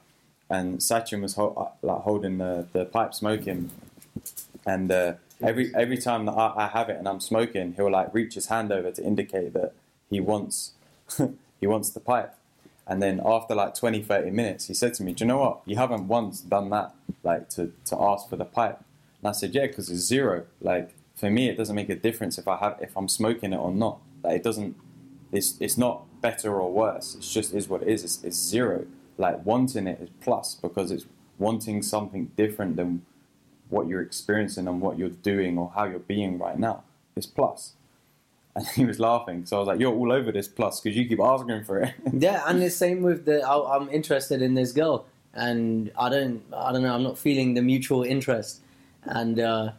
and 0.51 0.81
Sachin 0.81 1.23
was 1.23 1.35
ho- 1.35 1.55
uh, 1.57 1.87
like 1.87 2.03
holding 2.03 2.37
the, 2.37 2.67
the 2.75 2.85
pipe 2.85 3.15
smoking, 3.15 3.71
and 4.67 4.93
uh, 4.93 5.15
every 5.43 5.75
every 5.75 5.99
time 5.99 6.27
that 6.27 6.33
I, 6.33 6.65
I 6.65 6.67
have 6.69 6.89
it 6.89 6.99
and 6.99 7.09
I'm 7.09 7.21
smoking, 7.21 7.75
he'll 7.75 7.91
like 7.91 8.13
reach 8.15 8.35
his 8.35 8.47
hand 8.47 8.73
over 8.73 8.91
to 8.91 9.03
indicate 9.05 9.53
that 9.55 9.73
he 10.09 10.21
wants 10.21 10.73
he 11.61 11.67
wants 11.67 11.91
the 11.91 12.01
pipe. 12.01 12.35
And 12.87 13.01
then 13.01 13.21
after 13.25 13.55
like 13.55 13.75
20, 13.77 14.03
30 14.03 14.31
minutes, 14.31 14.67
he 14.67 14.75
said 14.75 14.95
to 14.95 15.05
me, 15.05 15.13
"Do 15.13 15.25
you 15.25 15.29
know 15.29 15.39
what? 15.39 15.61
You 15.65 15.77
haven't 15.77 16.09
once 16.09 16.41
done 16.41 16.71
that, 16.71 16.93
like 17.23 17.49
to, 17.51 17.73
to 17.87 18.03
ask 18.03 18.29
for 18.29 18.37
the 18.37 18.45
pipe." 18.45 18.81
And 19.21 19.29
I 19.29 19.33
said, 19.33 19.55
"Yeah, 19.55 19.67
because 19.67 19.91
it's 19.91 20.01
zero. 20.01 20.47
Like 20.61 20.95
for 21.15 21.31
me, 21.31 21.49
it 21.49 21.57
doesn't 21.57 21.77
make 21.77 21.89
a 21.89 21.95
difference 21.95 22.39
if 22.39 22.49
I 22.49 22.57
have 22.57 22.79
if 22.81 22.97
I'm 22.97 23.09
smoking 23.09 23.53
it 23.53 23.59
or 23.59 23.71
not. 23.73 24.01
Like 24.25 24.37
it 24.37 24.43
doesn't. 24.43 24.77
It's 25.31 25.57
it's 25.61 25.79
not 25.79 26.03
better 26.21 26.61
or 26.61 26.73
worse. 26.73 27.15
It's 27.15 27.33
just 27.33 27.55
is 27.55 27.69
what 27.69 27.83
it 27.83 27.89
is. 27.89 28.05
It's, 28.05 28.25
it's 28.25 28.37
zero. 28.37 28.87
Like 29.19 29.45
wanting 29.45 29.87
it 29.87 30.01
is 30.01 30.09
plus 30.21 30.55
because 30.55 30.91
it's 30.91 31.07
wanting 31.39 31.83
something 31.83 32.33
different 32.37 32.77
than 32.77 33.03
what 33.71 33.89
you're 33.89 34.03
experiencing 34.03 34.69
and 34.69 34.81
what 34.81 34.99
you're 34.99 35.09
doing 35.09 35.59
or 35.59 35.73
how 35.75 35.85
you're 35.85 35.99
being 35.99 36.39
right 36.39 36.59
now. 36.59 36.85
It's 37.17 37.27
plus." 37.27 37.75
And 38.57 38.67
he 38.67 38.85
was 38.85 38.99
laughing, 38.99 39.47
so 39.47 39.57
I 39.57 39.59
was 39.61 39.69
like, 39.69 39.81
"You're 39.81 39.95
all 39.95 40.11
over 40.11 40.33
this 40.33 40.49
plus 40.49 40.81
because 40.81 40.97
you 40.97 41.07
keep 41.07 41.21
asking 41.21 41.63
for 41.65 41.83
it." 41.83 41.95
Yeah, 42.13 42.43
and 42.47 42.61
the 42.61 42.69
same 42.69 43.01
with 43.03 43.25
the. 43.25 43.43
I, 43.43 43.77
I'm 43.77 43.89
interested 43.91 44.43
in 44.43 44.55
this 44.55 44.73
girl, 44.73 45.07
and 45.35 45.93
I 45.97 46.09
don't. 46.09 46.43
I 46.53 46.73
don't 46.73 46.83
know. 46.83 46.93
I'm 46.93 47.05
not 47.05 47.17
feeling 47.17 47.55
the 47.55 47.63
mutual 47.63 48.03
interest, 48.03 48.61
and 49.05 49.39
uh, 49.39 49.71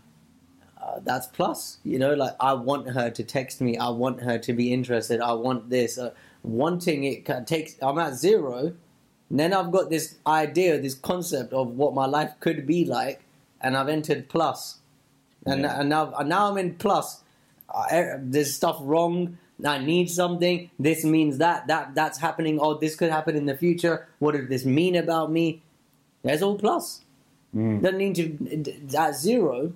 uh, 0.81 0.99
that's 1.03 1.27
plus. 1.27 1.79
You 1.83 1.99
know, 1.99 2.13
like 2.13 2.33
I 2.39 2.53
want 2.53 2.89
her 2.91 3.09
to 3.09 3.23
text 3.23 3.59
me. 3.59 3.77
I 3.77 3.89
want 3.89 4.21
her 4.21 4.37
to 4.39 4.53
be 4.53 4.71
interested. 4.71 5.19
I 5.19 5.33
want 5.33 5.69
this. 5.69 5.97
Uh, 5.97 6.11
wanting 6.43 7.03
it 7.03 7.27
takes. 7.47 7.75
I'm 7.81 7.99
at 7.99 8.15
zero. 8.15 8.73
And 9.29 9.39
then 9.39 9.53
I've 9.53 9.71
got 9.71 9.89
this 9.89 10.15
idea, 10.27 10.79
this 10.79 10.93
concept 10.93 11.53
of 11.53 11.69
what 11.69 11.93
my 11.93 12.05
life 12.05 12.33
could 12.41 12.67
be 12.67 12.83
like, 12.83 13.21
and 13.61 13.77
I've 13.77 13.89
entered 13.89 14.29
plus, 14.29 14.79
and, 15.45 15.61
Yeah. 15.61 15.79
and 15.79 15.89
now 15.89 16.13
and 16.17 16.29
now 16.29 16.49
I'm 16.51 16.57
in 16.57 16.75
plus. 16.75 17.23
Uh, 17.73 18.17
there's 18.19 18.53
stuff 18.53 18.77
wrong. 18.81 19.37
I 19.63 19.77
need 19.77 20.09
something. 20.09 20.69
This 20.79 21.03
means 21.05 21.37
that 21.37 21.67
that 21.67 21.93
that's 21.95 22.17
happening. 22.17 22.59
Oh, 22.59 22.73
this 22.77 22.95
could 22.95 23.11
happen 23.11 23.35
in 23.35 23.45
the 23.45 23.55
future. 23.55 24.07
What 24.19 24.35
does 24.35 24.49
this 24.49 24.65
mean 24.65 24.95
about 24.95 25.31
me? 25.31 25.61
There's 26.23 26.41
all 26.41 26.57
plus. 26.57 27.01
Mm. 27.55 27.81
Doesn't 27.81 27.97
need 27.97 28.15
to 28.15 28.97
at 28.97 29.15
zero. 29.15 29.73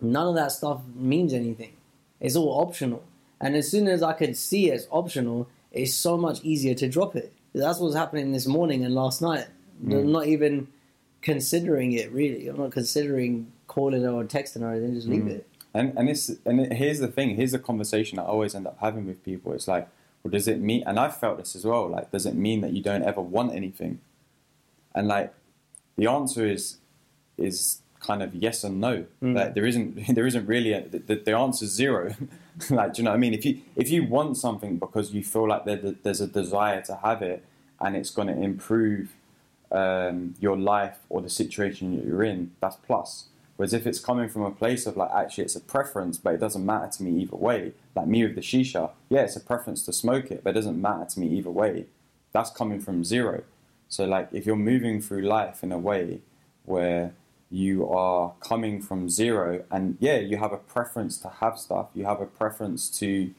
None 0.00 0.28
of 0.28 0.34
that 0.36 0.52
stuff 0.52 0.82
means 0.94 1.32
anything. 1.32 1.72
It's 2.20 2.36
all 2.36 2.60
optional. 2.60 3.02
And 3.40 3.56
as 3.56 3.70
soon 3.70 3.88
as 3.88 4.02
I 4.02 4.12
could 4.12 4.36
see 4.36 4.70
it's 4.70 4.86
optional, 4.90 5.48
it's 5.72 5.94
so 5.94 6.16
much 6.16 6.42
easier 6.42 6.74
to 6.74 6.88
drop 6.88 7.16
it. 7.16 7.32
That's 7.54 7.78
what's 7.80 7.94
happening 7.96 8.32
this 8.32 8.46
morning 8.46 8.84
and 8.84 8.94
last 8.94 9.20
night. 9.22 9.46
Mm. 9.84 10.06
Not 10.06 10.26
even 10.26 10.68
considering 11.22 11.92
it 11.92 12.10
really. 12.12 12.48
I'm 12.48 12.56
not 12.58 12.72
considering 12.72 13.52
calling 13.66 14.02
her 14.02 14.10
or 14.10 14.24
texting 14.24 14.60
her. 14.62 14.78
Then 14.80 14.94
just 14.94 15.08
leave 15.08 15.22
Mm. 15.22 15.30
it. 15.30 15.46
And 15.74 15.92
and 15.98 16.08
this 16.08 16.30
and 16.44 16.60
it, 16.60 16.72
here's 16.72 16.98
the 16.98 17.08
thing. 17.08 17.36
Here's 17.36 17.52
the 17.52 17.58
conversation 17.58 18.18
I 18.18 18.22
always 18.24 18.54
end 18.54 18.66
up 18.66 18.78
having 18.80 19.06
with 19.06 19.22
people. 19.24 19.52
It's 19.52 19.68
like, 19.68 19.88
well, 20.22 20.30
does 20.30 20.48
it 20.48 20.60
mean? 20.60 20.82
And 20.86 20.98
I've 20.98 21.16
felt 21.16 21.38
this 21.38 21.54
as 21.54 21.64
well. 21.64 21.88
Like, 21.88 22.10
does 22.10 22.26
it 22.26 22.34
mean 22.34 22.60
that 22.62 22.72
you 22.72 22.82
don't 22.82 23.02
ever 23.02 23.20
want 23.20 23.54
anything? 23.54 24.00
And 24.94 25.06
like, 25.08 25.34
the 25.96 26.06
answer 26.06 26.46
is 26.46 26.78
is 27.36 27.82
kind 28.00 28.22
of 28.22 28.34
yes 28.34 28.64
and 28.64 28.80
no. 28.80 29.04
Mm. 29.22 29.36
Like, 29.36 29.54
there 29.54 29.66
isn't 29.66 30.14
there 30.14 30.26
isn't 30.26 30.46
really 30.46 30.72
a, 30.72 30.88
the, 30.88 31.16
the 31.16 31.36
answer 31.36 31.64
is 31.66 31.72
zero. 31.72 32.14
like, 32.70 32.94
do 32.94 33.02
you 33.02 33.04
know 33.04 33.10
what 33.10 33.16
I 33.16 33.18
mean? 33.18 33.34
If 33.34 33.44
you 33.44 33.60
if 33.76 33.90
you 33.90 34.04
want 34.04 34.36
something 34.38 34.78
because 34.78 35.12
you 35.12 35.22
feel 35.22 35.46
like 35.48 35.64
there, 35.66 35.76
there's 36.02 36.20
a 36.22 36.26
desire 36.26 36.80
to 36.82 36.96
have 36.96 37.20
it 37.22 37.44
and 37.80 37.94
it's 37.94 38.10
going 38.10 38.28
to 38.28 38.34
improve 38.36 39.14
um, 39.72 40.34
your 40.40 40.56
life 40.56 40.98
or 41.08 41.20
the 41.20 41.30
situation 41.30 41.96
that 41.96 42.06
you're 42.06 42.22
in, 42.22 42.52
that's 42.60 42.76
plus. 42.76 43.26
Whereas 43.56 43.74
if 43.74 43.86
it's 43.88 43.98
coming 43.98 44.28
from 44.28 44.42
a 44.42 44.52
place 44.52 44.86
of 44.86 44.96
like, 44.96 45.10
actually, 45.12 45.44
it's 45.44 45.56
a 45.56 45.60
preference, 45.60 46.16
but 46.16 46.32
it 46.32 46.38
doesn't 46.38 46.64
matter 46.64 46.90
to 46.92 47.02
me 47.02 47.22
either 47.22 47.36
way. 47.36 47.72
Like 47.96 48.06
me 48.06 48.24
with 48.24 48.36
the 48.36 48.40
shisha, 48.40 48.92
yeah, 49.08 49.22
it's 49.22 49.34
a 49.34 49.40
preference 49.40 49.84
to 49.86 49.92
smoke 49.92 50.30
it, 50.30 50.44
but 50.44 50.50
it 50.50 50.54
doesn't 50.54 50.80
matter 50.80 51.06
to 51.06 51.20
me 51.20 51.26
either 51.36 51.50
way. 51.50 51.86
That's 52.32 52.50
coming 52.50 52.80
from 52.80 53.04
zero. 53.04 53.42
So 53.88 54.04
like, 54.04 54.28
if 54.32 54.46
you're 54.46 54.54
moving 54.54 55.00
through 55.00 55.22
life 55.22 55.64
in 55.64 55.72
a 55.72 55.78
way 55.78 56.20
where 56.66 57.14
you 57.50 57.88
are 57.88 58.34
coming 58.38 58.80
from 58.80 59.08
zero, 59.08 59.64
and 59.72 59.96
yeah, 59.98 60.18
you 60.18 60.36
have 60.36 60.52
a 60.52 60.58
preference 60.58 61.18
to 61.18 61.28
have 61.40 61.58
stuff, 61.58 61.88
you 61.94 62.04
have 62.04 62.20
a 62.20 62.26
preference 62.26 62.88
to 63.00 63.32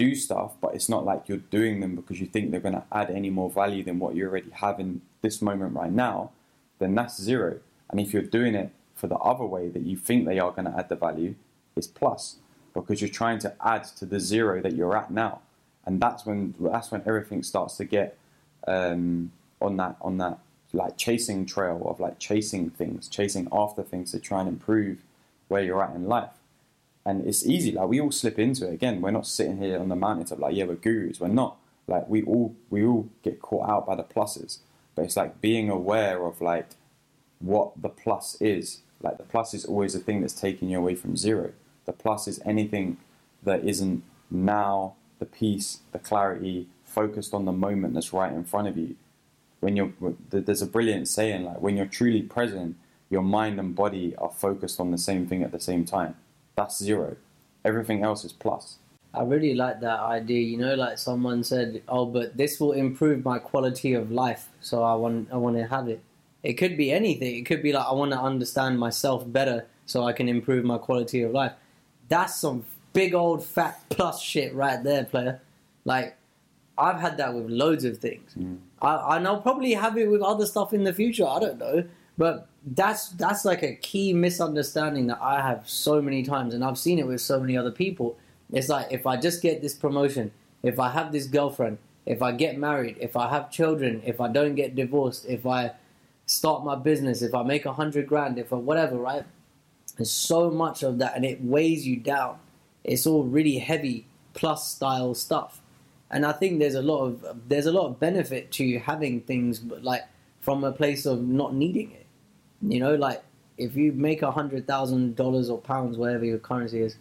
do 0.00 0.14
stuff, 0.14 0.52
but 0.62 0.74
it's 0.74 0.88
not 0.88 1.04
like 1.04 1.28
you're 1.28 1.46
doing 1.58 1.80
them 1.80 1.94
because 1.94 2.18
you 2.22 2.26
think 2.26 2.50
they're 2.50 2.68
going 2.68 2.80
to 2.82 2.84
add 2.90 3.10
any 3.10 3.28
more 3.28 3.50
value 3.50 3.82
than 3.82 3.98
what 3.98 4.14
you 4.14 4.26
already 4.26 4.50
have 4.64 4.80
in 4.80 5.02
this 5.20 5.42
moment 5.42 5.74
right 5.74 5.92
now, 5.92 6.30
then 6.78 6.94
that's 6.94 7.20
zero. 7.20 7.58
And 7.90 8.00
if 8.00 8.14
you're 8.14 8.30
doing 8.38 8.54
it 8.54 8.70
for 8.94 9.08
the 9.08 9.16
other 9.16 9.44
way 9.44 9.68
that 9.68 9.82
you 9.82 9.96
think 9.98 10.24
they 10.24 10.38
are 10.38 10.52
going 10.52 10.64
to 10.64 10.76
add 10.78 10.88
the 10.88 10.96
value, 10.96 11.34
it's 11.76 11.86
plus 11.86 12.36
because 12.72 13.02
you're 13.02 13.18
trying 13.22 13.40
to 13.40 13.54
add 13.62 13.84
to 13.98 14.06
the 14.06 14.18
zero 14.18 14.62
that 14.62 14.74
you're 14.74 14.96
at 14.96 15.10
now, 15.10 15.40
and 15.84 16.00
that's 16.00 16.24
when 16.24 16.54
that's 16.58 16.90
when 16.90 17.02
everything 17.04 17.42
starts 17.42 17.76
to 17.76 17.84
get 17.84 18.16
um, 18.66 19.32
on 19.60 19.76
that 19.76 19.96
on 20.00 20.16
that 20.18 20.38
like 20.72 20.96
chasing 20.96 21.44
trail 21.44 21.82
of 21.90 22.00
like 22.00 22.18
chasing 22.18 22.70
things, 22.70 23.08
chasing 23.08 23.48
after 23.52 23.82
things 23.82 24.12
to 24.12 24.18
try 24.18 24.40
and 24.40 24.48
improve 24.48 24.98
where 25.48 25.62
you're 25.62 25.82
at 25.82 25.94
in 25.94 26.06
life. 26.06 26.39
And 27.10 27.26
it's 27.26 27.44
easy, 27.44 27.72
like 27.72 27.88
we 27.88 28.00
all 28.00 28.12
slip 28.12 28.38
into 28.38 28.68
it. 28.68 28.72
Again, 28.72 29.00
we're 29.00 29.10
not 29.10 29.26
sitting 29.26 29.58
here 29.58 29.80
on 29.80 29.88
the 29.88 29.96
mountaintop 29.96 30.38
like, 30.38 30.54
yeah, 30.54 30.62
we're 30.62 30.76
gurus. 30.76 31.18
We're 31.18 31.26
not. 31.26 31.56
Like 31.88 32.08
we 32.08 32.22
all 32.22 32.54
we 32.70 32.84
all 32.84 33.08
get 33.24 33.42
caught 33.42 33.68
out 33.68 33.84
by 33.84 33.96
the 33.96 34.04
pluses. 34.04 34.58
But 34.94 35.06
it's 35.06 35.16
like 35.16 35.40
being 35.40 35.68
aware 35.68 36.24
of 36.24 36.40
like 36.40 36.68
what 37.40 37.72
the 37.82 37.88
plus 37.88 38.40
is. 38.40 38.82
Like 39.02 39.18
the 39.18 39.24
plus 39.24 39.54
is 39.54 39.64
always 39.64 39.94
the 39.94 39.98
thing 39.98 40.20
that's 40.20 40.40
taking 40.40 40.70
you 40.70 40.78
away 40.78 40.94
from 40.94 41.16
zero. 41.16 41.50
The 41.84 41.92
plus 41.92 42.28
is 42.28 42.40
anything 42.44 42.98
that 43.42 43.64
isn't 43.64 44.04
now, 44.30 44.94
the 45.18 45.26
peace, 45.26 45.80
the 45.90 45.98
clarity, 45.98 46.68
focused 46.84 47.34
on 47.34 47.44
the 47.44 47.52
moment 47.52 47.94
that's 47.94 48.12
right 48.12 48.32
in 48.32 48.44
front 48.44 48.68
of 48.68 48.78
you. 48.78 48.94
When 49.58 49.74
you're, 49.74 49.92
there's 50.30 50.62
a 50.62 50.66
brilliant 50.66 51.08
saying 51.08 51.44
like 51.44 51.60
when 51.60 51.76
you're 51.76 51.86
truly 51.86 52.22
present, 52.22 52.76
your 53.08 53.22
mind 53.22 53.58
and 53.58 53.74
body 53.74 54.14
are 54.16 54.30
focused 54.30 54.78
on 54.78 54.92
the 54.92 54.98
same 54.98 55.26
thing 55.26 55.42
at 55.42 55.50
the 55.50 55.58
same 55.58 55.84
time. 55.84 56.14
That's 56.60 56.76
zero. 56.76 57.16
Everything 57.64 58.02
else 58.02 58.22
is 58.22 58.34
plus. 58.34 58.76
I 59.14 59.22
really 59.22 59.54
like 59.54 59.80
that 59.80 59.98
idea. 60.00 60.40
You 60.40 60.58
know, 60.58 60.74
like 60.74 60.98
someone 60.98 61.42
said, 61.42 61.82
"Oh, 61.88 62.04
but 62.04 62.36
this 62.36 62.60
will 62.60 62.72
improve 62.72 63.24
my 63.24 63.38
quality 63.38 63.94
of 63.94 64.12
life, 64.12 64.50
so 64.60 64.82
I 64.82 64.94
want 64.94 65.32
I 65.32 65.38
want 65.38 65.56
to 65.56 65.66
have 65.66 65.88
it." 65.88 66.02
It 66.42 66.54
could 66.54 66.76
be 66.76 66.92
anything. 66.92 67.34
It 67.34 67.46
could 67.46 67.62
be 67.62 67.72
like 67.72 67.86
I 67.86 67.94
want 67.94 68.12
to 68.12 68.20
understand 68.20 68.78
myself 68.78 69.24
better, 69.26 69.66
so 69.86 70.04
I 70.04 70.12
can 70.12 70.28
improve 70.28 70.62
my 70.66 70.76
quality 70.76 71.22
of 71.22 71.32
life. 71.32 71.54
That's 72.08 72.36
some 72.36 72.66
big 72.92 73.14
old 73.14 73.42
fat 73.42 73.80
plus 73.88 74.20
shit 74.20 74.54
right 74.54 74.84
there, 74.84 75.04
player. 75.04 75.40
Like 75.86 76.18
I've 76.76 77.00
had 77.00 77.16
that 77.16 77.32
with 77.34 77.48
loads 77.48 77.86
of 77.86 77.96
things. 77.98 78.34
Mm. 78.34 78.58
I, 78.82 79.16
and 79.16 79.26
I'll 79.26 79.40
probably 79.40 79.72
have 79.72 79.96
it 79.96 80.10
with 80.10 80.20
other 80.20 80.44
stuff 80.44 80.74
in 80.74 80.84
the 80.84 80.92
future. 80.92 81.26
I 81.26 81.40
don't 81.40 81.58
know, 81.58 81.84
but 82.18 82.49
that's 82.66 83.08
that's 83.10 83.44
like 83.44 83.62
a 83.62 83.74
key 83.74 84.12
misunderstanding 84.12 85.06
that 85.06 85.20
I 85.20 85.40
have 85.40 85.68
so 85.68 86.02
many 86.02 86.22
times, 86.22 86.54
and 86.54 86.64
I've 86.64 86.78
seen 86.78 86.98
it 86.98 87.06
with 87.06 87.20
so 87.20 87.40
many 87.40 87.56
other 87.56 87.70
people. 87.70 88.18
It's 88.52 88.68
like 88.68 88.88
if 88.90 89.06
I 89.06 89.16
just 89.16 89.42
get 89.42 89.62
this 89.62 89.74
promotion, 89.74 90.32
if 90.62 90.78
I 90.78 90.90
have 90.90 91.12
this 91.12 91.26
girlfriend, 91.26 91.78
if 92.06 92.22
I 92.22 92.32
get 92.32 92.58
married, 92.58 92.96
if 93.00 93.16
I 93.16 93.28
have 93.28 93.50
children, 93.50 94.02
if 94.04 94.20
I 94.20 94.28
don't 94.28 94.54
get 94.54 94.74
divorced, 94.74 95.26
if 95.26 95.46
I 95.46 95.72
start 96.26 96.64
my 96.64 96.76
business, 96.76 97.22
if 97.22 97.34
I 97.34 97.42
make 97.42 97.64
a 97.64 97.72
hundred 97.72 98.06
grand, 98.06 98.38
if 98.38 98.52
I 98.52 98.56
whatever, 98.56 98.96
right? 98.96 99.24
There's 99.96 100.10
so 100.10 100.50
much 100.50 100.82
of 100.82 100.98
that, 100.98 101.16
and 101.16 101.24
it 101.24 101.42
weighs 101.42 101.86
you 101.86 101.96
down. 101.96 102.38
It's 102.84 103.06
all 103.06 103.24
really 103.24 103.58
heavy 103.58 104.06
plus 104.34 104.70
style 104.70 105.14
stuff, 105.14 105.60
and 106.10 106.26
I 106.26 106.32
think 106.32 106.58
there's 106.58 106.74
a 106.74 106.82
lot 106.82 107.04
of 107.04 107.48
there's 107.48 107.66
a 107.66 107.72
lot 107.72 107.86
of 107.86 108.00
benefit 108.00 108.52
to 108.52 108.78
having 108.80 109.22
things, 109.22 109.58
but 109.58 109.82
like 109.82 110.02
from 110.40 110.64
a 110.64 110.72
place 110.72 111.06
of 111.06 111.22
not 111.22 111.54
needing 111.54 111.92
it. 111.92 112.06
You 112.62 112.80
know, 112.80 112.94
like 112.94 113.22
if 113.58 113.76
you 113.76 113.92
make 113.92 114.22
a 114.22 114.30
hundred 114.30 114.66
thousand 114.66 115.16
dollars 115.16 115.50
or 115.50 115.58
pounds, 115.58 115.96
whatever 115.96 116.24
your 116.24 116.38
currency 116.38 116.80
is, 116.80 116.96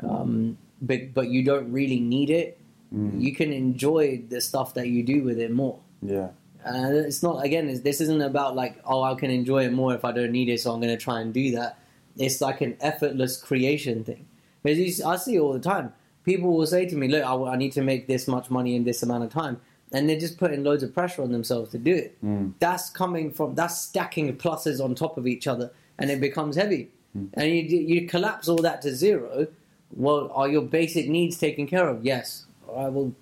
um, 0.00 0.58
but 0.80 1.14
but 1.14 1.28
you 1.28 1.42
don't 1.44 1.70
really 1.72 2.00
need 2.00 2.30
it, 2.30 2.58
Mm. 2.94 3.20
you 3.20 3.34
can 3.34 3.52
enjoy 3.52 4.22
the 4.28 4.40
stuff 4.40 4.74
that 4.74 4.86
you 4.86 5.02
do 5.02 5.24
with 5.24 5.38
it 5.40 5.50
more. 5.50 5.80
Yeah. 6.00 6.28
And 6.64 6.94
it's 6.94 7.24
not 7.24 7.44
again. 7.44 7.68
It's, 7.68 7.80
this 7.80 8.00
isn't 8.00 8.22
about 8.22 8.54
like 8.54 8.78
oh 8.84 9.02
I 9.02 9.14
can 9.14 9.30
enjoy 9.30 9.64
it 9.64 9.72
more 9.72 9.94
if 9.94 10.04
I 10.04 10.12
don't 10.12 10.30
need 10.30 10.48
it, 10.48 10.60
so 10.60 10.72
I'm 10.72 10.80
going 10.80 10.96
to 10.96 11.02
try 11.02 11.20
and 11.20 11.34
do 11.34 11.50
that. 11.52 11.78
It's 12.16 12.40
like 12.40 12.60
an 12.60 12.76
effortless 12.80 13.36
creation 13.36 14.04
thing. 14.04 14.26
Because 14.62 15.00
I 15.02 15.16
see 15.16 15.38
all 15.40 15.52
the 15.52 15.58
time. 15.58 15.92
People 16.24 16.56
will 16.56 16.66
say 16.66 16.86
to 16.86 16.96
me, 16.96 17.08
"Look, 17.08 17.24
I, 17.24 17.34
I 17.34 17.56
need 17.56 17.72
to 17.72 17.82
make 17.82 18.06
this 18.06 18.28
much 18.28 18.48
money 18.48 18.76
in 18.76 18.84
this 18.84 19.02
amount 19.02 19.24
of 19.24 19.30
time," 19.30 19.60
and 19.94 20.08
they're 20.08 20.18
just 20.20 20.36
putting 20.36 20.62
loads 20.64 20.82
of 20.82 20.92
pressure 20.92 21.22
on 21.22 21.32
themselves 21.32 21.70
to 21.70 21.78
do 21.78 21.94
it. 21.94 22.16
Mm. 22.22 22.52
That's 22.58 22.90
coming 22.90 23.30
from 23.32 23.54
that's 23.54 23.80
stacking 23.80 24.36
pluses 24.36 24.84
on 24.84 24.94
top 24.94 25.16
of 25.16 25.26
each 25.26 25.46
other, 25.46 25.70
and 25.98 26.10
it 26.10 26.20
becomes 26.20 26.56
heavy. 26.56 26.90
Mm. 27.16 27.28
And 27.34 27.46
you 27.50 27.78
you 27.78 28.06
collapse 28.08 28.48
all 28.48 28.58
that 28.68 28.82
to 28.82 28.94
zero. 28.94 29.46
Well, 29.96 30.30
are 30.34 30.48
your 30.48 30.62
basic 30.62 31.08
needs 31.08 31.38
taken 31.38 31.66
care 31.66 31.88
of? 31.88 32.04
Yes. 32.04 32.44
All 32.68 32.84
right. 32.84 32.92
Well, 32.92 33.12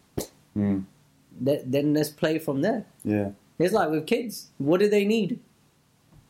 Mm. 0.56 0.84
th- 1.44 1.62
then 1.66 1.94
let's 1.94 2.10
play 2.10 2.38
from 2.38 2.60
there. 2.62 2.84
Yeah. 3.04 3.30
It's 3.58 3.72
like 3.72 3.90
with 3.90 4.06
kids. 4.06 4.48
What 4.58 4.80
do 4.80 4.88
they 4.88 5.04
need? 5.04 5.38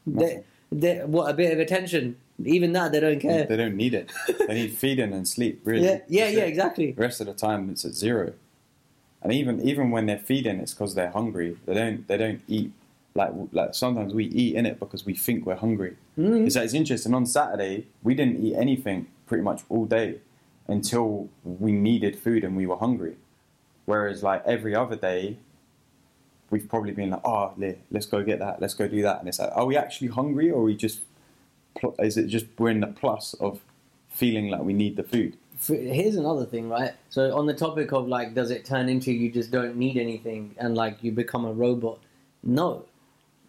They, 0.06 0.42
they, 0.70 0.98
what 1.04 1.30
a 1.30 1.34
bit 1.34 1.52
of 1.52 1.58
attention. 1.60 2.16
Even 2.44 2.72
that 2.72 2.92
they 2.92 3.00
don't 3.00 3.20
care. 3.20 3.44
They 3.44 3.56
don't 3.56 3.76
need 3.76 3.94
it. 3.94 4.10
They 4.46 4.54
need 4.54 4.72
feeding 4.82 5.12
and 5.12 5.26
sleep. 5.28 5.60
Really. 5.64 5.84
Yeah, 5.86 5.98
yeah, 6.08 6.28
yeah, 6.28 6.44
exactly. 6.44 6.92
The 6.92 7.00
rest 7.00 7.20
of 7.20 7.26
the 7.26 7.34
time 7.34 7.70
it's 7.70 7.84
at 7.84 7.94
zero. 7.94 8.32
And 9.22 9.32
even 9.32 9.60
even 9.60 9.90
when 9.90 10.06
they're 10.06 10.18
feeding, 10.18 10.58
it's 10.60 10.74
because 10.74 10.94
they're 10.94 11.10
hungry. 11.10 11.56
They 11.66 11.74
don't 11.74 12.06
they 12.08 12.16
don't 12.16 12.42
eat 12.48 12.72
like 13.14 13.30
like 13.52 13.74
sometimes 13.74 14.12
we 14.14 14.24
eat 14.26 14.56
in 14.56 14.66
it 14.66 14.80
because 14.80 15.06
we 15.06 15.14
think 15.14 15.46
we're 15.46 15.56
hungry. 15.56 15.96
Mhm. 16.18 16.46
It's, 16.46 16.56
it's 16.56 16.74
interesting. 16.74 17.14
On 17.14 17.24
Saturday, 17.26 17.86
we 18.02 18.14
didn't 18.14 18.44
eat 18.44 18.56
anything 18.56 19.06
pretty 19.26 19.42
much 19.44 19.62
all 19.68 19.84
day 19.84 20.16
until 20.66 21.28
we 21.44 21.72
needed 21.72 22.16
food 22.18 22.42
and 22.44 22.56
we 22.56 22.66
were 22.66 22.76
hungry. 22.76 23.16
Whereas 23.84 24.22
like 24.22 24.42
every 24.46 24.74
other 24.74 24.96
day, 24.96 25.36
we've 26.50 26.68
probably 26.68 26.92
been 26.92 27.10
like, 27.10 27.20
oh, 27.24 27.52
le- 27.56 27.74
let's 27.90 28.06
go 28.06 28.22
get 28.22 28.38
that, 28.40 28.60
let's 28.60 28.74
go 28.74 28.86
do 28.88 29.02
that, 29.02 29.20
and 29.20 29.28
it's 29.28 29.38
like, 29.38 29.50
are 29.54 29.66
we 29.66 29.76
actually 29.76 30.08
hungry 30.08 30.50
or 30.50 30.60
are 30.60 30.64
we 30.64 30.76
just? 30.76 31.00
Is 32.00 32.16
it 32.16 32.26
just 32.26 32.46
we're 32.58 32.70
in 32.70 32.80
the 32.80 32.86
plus 32.88 33.34
of 33.34 33.60
feeling 34.10 34.48
like 34.48 34.62
we 34.62 34.72
need 34.72 34.96
the 34.96 35.02
food? 35.02 35.36
Here's 35.66 36.16
another 36.16 36.44
thing, 36.44 36.68
right? 36.68 36.92
So 37.08 37.36
on 37.36 37.46
the 37.46 37.54
topic 37.54 37.92
of 37.92 38.08
like, 38.08 38.34
does 38.34 38.50
it 38.50 38.64
turn 38.64 38.88
into 38.88 39.12
you 39.12 39.30
just 39.30 39.50
don't 39.50 39.76
need 39.76 39.96
anything 39.96 40.54
and 40.58 40.74
like 40.74 41.02
you 41.02 41.12
become 41.12 41.44
a 41.44 41.52
robot? 41.52 41.98
No, 42.42 42.86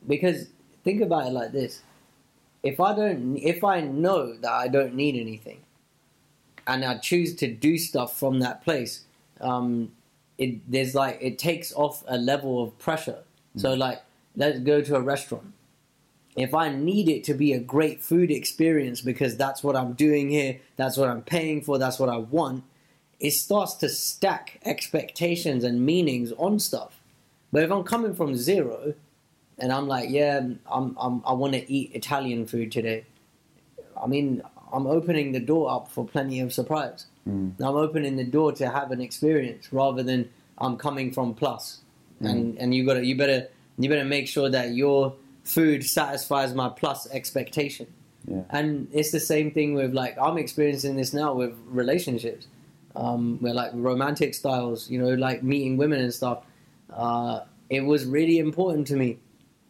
because 0.08 0.48
think 0.84 1.01
about 1.01 1.27
it 1.27 1.32
like 1.32 1.51
this: 1.51 1.82
if 2.62 2.79
I 2.79 2.96
don't, 2.96 3.38
if 3.38 3.63
I 3.63 3.82
know 3.82 4.36
that 4.38 4.51
I 4.51 4.67
don't 4.67 4.93
need 4.93 5.20
anything, 5.20 5.62
and 6.67 6.86
I 6.86 6.98
choose 6.98 7.36
to 7.36 7.48
do 7.48 7.77
stuff 7.77 8.17
from 8.17 8.39
that 8.39 8.63
place, 8.63 9.05
um, 9.41 9.91
it 10.38 10.70
there's 10.72 10.93
like 10.96 11.17
it 11.22 11.39
takes 11.39 11.74
off 11.74 12.03
a 12.08 12.17
level 12.17 12.62
of 12.62 12.77
pressure. 12.77 13.24
So 13.55 13.74
like, 13.74 14.01
let's 14.36 14.60
go 14.60 14.82
to 14.82 14.96
a 14.96 15.01
restaurant. 15.01 15.53
If 16.36 16.54
I 16.54 16.70
need 16.70 17.10
it 17.10 17.24
to 17.25 17.34
be 17.34 17.54
a 17.54 17.60
great 17.60 18.02
food 18.02 18.32
experience 18.32 19.02
because 19.02 19.38
that's 19.38 19.63
what 19.63 19.75
I'm 19.75 19.94
doing 19.94 20.30
here, 20.30 20.60
that's 20.78 20.98
what 20.98 21.10
I'm 21.10 21.22
paying 21.22 21.62
for, 21.62 21.78
that's 21.78 22.00
what 22.00 22.10
I 22.10 22.18
want, 22.18 22.63
it 23.20 23.32
starts 23.32 23.75
to 23.75 23.90
stack 23.90 24.60
expectations 24.66 25.63
and 25.63 25.86
meanings 25.86 26.32
on 26.34 26.60
stuff. 26.60 27.00
But 27.52 27.63
if 27.63 27.72
I'm 27.72 27.84
coming 27.84 28.16
from 28.16 28.36
zero, 28.36 28.96
and 29.60 29.72
I'm 29.72 29.88
like, 29.88 30.10
yeah, 30.10 30.40
I'm, 30.72 30.98
I'm 31.00 31.24
I 31.25 31.34
want 31.34 31.54
to 31.54 31.72
eat 31.72 31.92
Italian 31.94 32.48
food 32.48 32.72
today. 32.72 33.06
I 34.02 34.08
mean, 34.08 34.42
I'm 34.74 34.88
opening 34.88 35.32
the 35.32 35.40
door 35.40 35.72
up 35.72 35.92
for 35.92 36.06
plenty 36.06 36.40
of 36.40 36.52
surprise. 36.52 37.06
Mm. 37.30 37.54
I'm 37.60 37.75
opening 37.75 38.16
the 38.16 38.24
door 38.24 38.52
to 38.54 38.70
have 38.70 38.92
an 38.92 39.00
experience 39.00 39.72
rather 39.72 40.02
than 40.02 40.30
I'm 40.58 40.78
coming 40.78 41.13
from 41.13 41.36
plus. 41.36 41.80
And 42.22 42.58
and 42.58 42.74
you 42.74 42.86
got 42.86 42.94
to 42.96 43.06
you 43.06 43.18
better 43.18 43.48
you 43.78 43.90
better 43.90 44.06
make 44.06 44.28
sure 44.28 44.50
that 44.50 44.74
your 44.74 45.13
food 45.44 45.84
satisfies 45.86 46.54
my 46.54 46.70
plus 46.70 47.08
expectation. 47.12 47.88
Yeah. 48.28 48.44
And 48.50 48.88
it's 48.94 49.12
the 49.12 49.20
same 49.20 49.52
thing 49.52 49.74
with 49.74 49.94
like 49.94 50.18
I'm 50.18 50.38
experiencing 50.38 50.96
this 50.96 51.14
now 51.14 51.34
with 51.34 51.54
relationships. 51.68 52.48
um, 52.96 53.38
where 53.42 53.54
like 53.54 53.72
romantic 53.74 54.34
styles, 54.34 54.90
you 54.90 55.02
know, 55.02 55.14
like 55.16 55.44
meeting 55.44 55.78
women 55.78 56.00
and 56.02 56.14
stuff, 56.14 56.44
uh, 56.92 57.42
it 57.70 57.82
was 57.82 58.06
really 58.06 58.38
important 58.40 58.88
to 58.88 58.96
me, 58.96 59.18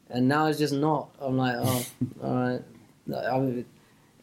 and 0.09 0.27
now 0.27 0.47
it's 0.47 0.59
just 0.59 0.73
not. 0.73 1.09
I'm 1.19 1.37
like, 1.37 1.55
oh, 1.57 1.85
all 2.23 2.35
right. 2.35 2.61
I 3.15 3.39
mean, 3.39 3.65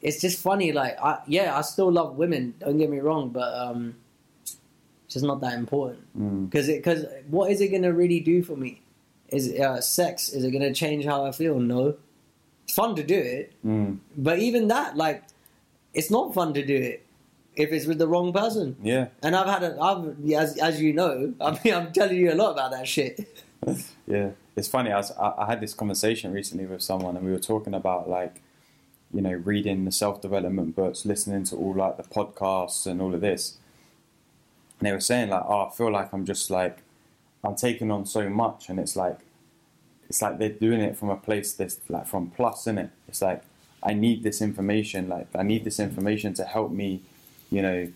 it's 0.03 0.21
just 0.21 0.43
funny. 0.43 0.73
Like, 0.73 0.99
I, 1.03 1.21
yeah, 1.27 1.57
I 1.57 1.63
still 1.63 1.91
love 1.91 2.17
women. 2.17 2.55
Don't 2.61 2.79
get 2.79 2.91
me 2.91 2.99
wrong, 2.99 3.31
but 3.31 3.53
um, 3.55 3.97
it's 4.45 5.15
just 5.15 5.25
not 5.25 5.41
that 5.41 5.55
important. 5.55 6.01
Mm. 6.19 6.51
Because 6.51 6.67
because 6.67 7.05
what 7.29 7.51
is 7.51 7.61
it 7.61 7.69
gonna 7.69 7.93
really 7.93 8.21
do 8.21 8.43
for 8.43 8.57
me? 8.57 8.83
Is 9.31 9.53
uh, 9.59 9.81
sex? 9.81 10.29
Is 10.31 10.45
it 10.45 10.51
gonna 10.51 10.75
change 10.75 11.05
how 11.05 11.25
I 11.25 11.33
feel? 11.33 11.59
No. 11.61 11.97
It's 12.65 12.75
fun 12.75 12.95
to 12.97 13.03
do 13.03 13.19
it, 13.19 13.53
Mm. 13.67 13.99
but 14.17 14.39
even 14.39 14.69
that, 14.69 14.97
like, 14.97 15.25
it's 15.93 16.11
not 16.11 16.33
fun 16.35 16.55
to 16.55 16.65
do 16.65 16.77
it 16.77 17.05
if 17.57 17.73
it's 17.73 17.87
with 17.87 17.99
the 17.99 18.07
wrong 18.07 18.33
person. 18.33 18.77
Yeah. 18.83 19.09
And 19.23 19.35
I've 19.35 19.49
had 19.49 19.63
a, 19.65 19.81
I've 19.81 20.17
as 20.33 20.57
as 20.59 20.81
you 20.81 20.93
know, 20.93 21.35
I 21.41 21.59
mean, 21.65 21.75
I'm 21.75 21.93
telling 21.93 22.17
you 22.17 22.33
a 22.33 22.35
lot 22.43 22.53
about 22.53 22.71
that 22.73 22.87
shit. 22.89 23.29
Yeah, 24.07 24.31
it's 24.57 24.69
funny. 24.69 24.91
I, 24.91 24.97
was, 24.97 25.11
I, 25.13 25.35
I 25.39 25.47
had 25.47 25.61
this 25.61 25.75
conversation 25.75 26.33
recently 26.33 26.65
with 26.67 26.81
someone, 26.83 27.15
and 27.17 27.25
we 27.27 27.31
were 27.31 27.39
talking 27.39 27.75
about 27.75 28.09
like, 28.09 28.41
you 29.13 29.21
know, 29.21 29.33
reading 29.33 29.85
the 29.85 29.93
self 29.93 30.23
development 30.23 30.75
books, 30.75 31.05
listening 31.05 31.45
to 31.45 31.57
all 31.57 31.75
like 31.75 31.97
the 31.99 32.03
podcasts 32.05 32.87
and 32.87 33.03
all 33.03 33.15
of 33.15 33.21
this. 33.21 33.59
And 34.79 34.89
they 34.89 34.93
were 34.93 35.01
saying 35.01 35.29
like, 35.29 35.43
oh, 35.47 35.67
I 35.67 35.71
feel 35.77 35.93
like 35.93 36.13
I'm 36.15 36.25
just 36.25 36.51
like, 36.51 36.79
I'm 37.43 37.55
taking 37.55 37.91
on 37.91 38.07
so 38.07 38.29
much, 38.29 38.69
and 38.69 38.79
it's 38.79 38.97
like, 38.97 39.19
it's 40.09 40.21
like 40.21 40.39
they're 40.39 40.49
doing 40.49 40.81
it 40.81 40.97
from 40.97 41.11
a 41.11 41.17
place 41.17 41.53
that's 41.53 41.79
like 41.89 42.07
from 42.07 42.31
plus 42.31 42.67
in 42.67 42.79
it. 42.79 42.91
It's 43.09 43.23
like 43.23 43.43
I 43.83 43.95
need 43.95 44.23
this 44.23 44.43
information. 44.43 45.09
Like 45.09 45.29
I 45.35 45.43
need 45.43 45.65
this 45.65 45.81
information 45.81 46.35
to 46.35 46.45
help 46.45 46.71
me, 46.71 47.03
you 47.51 47.63
know, 47.63 47.93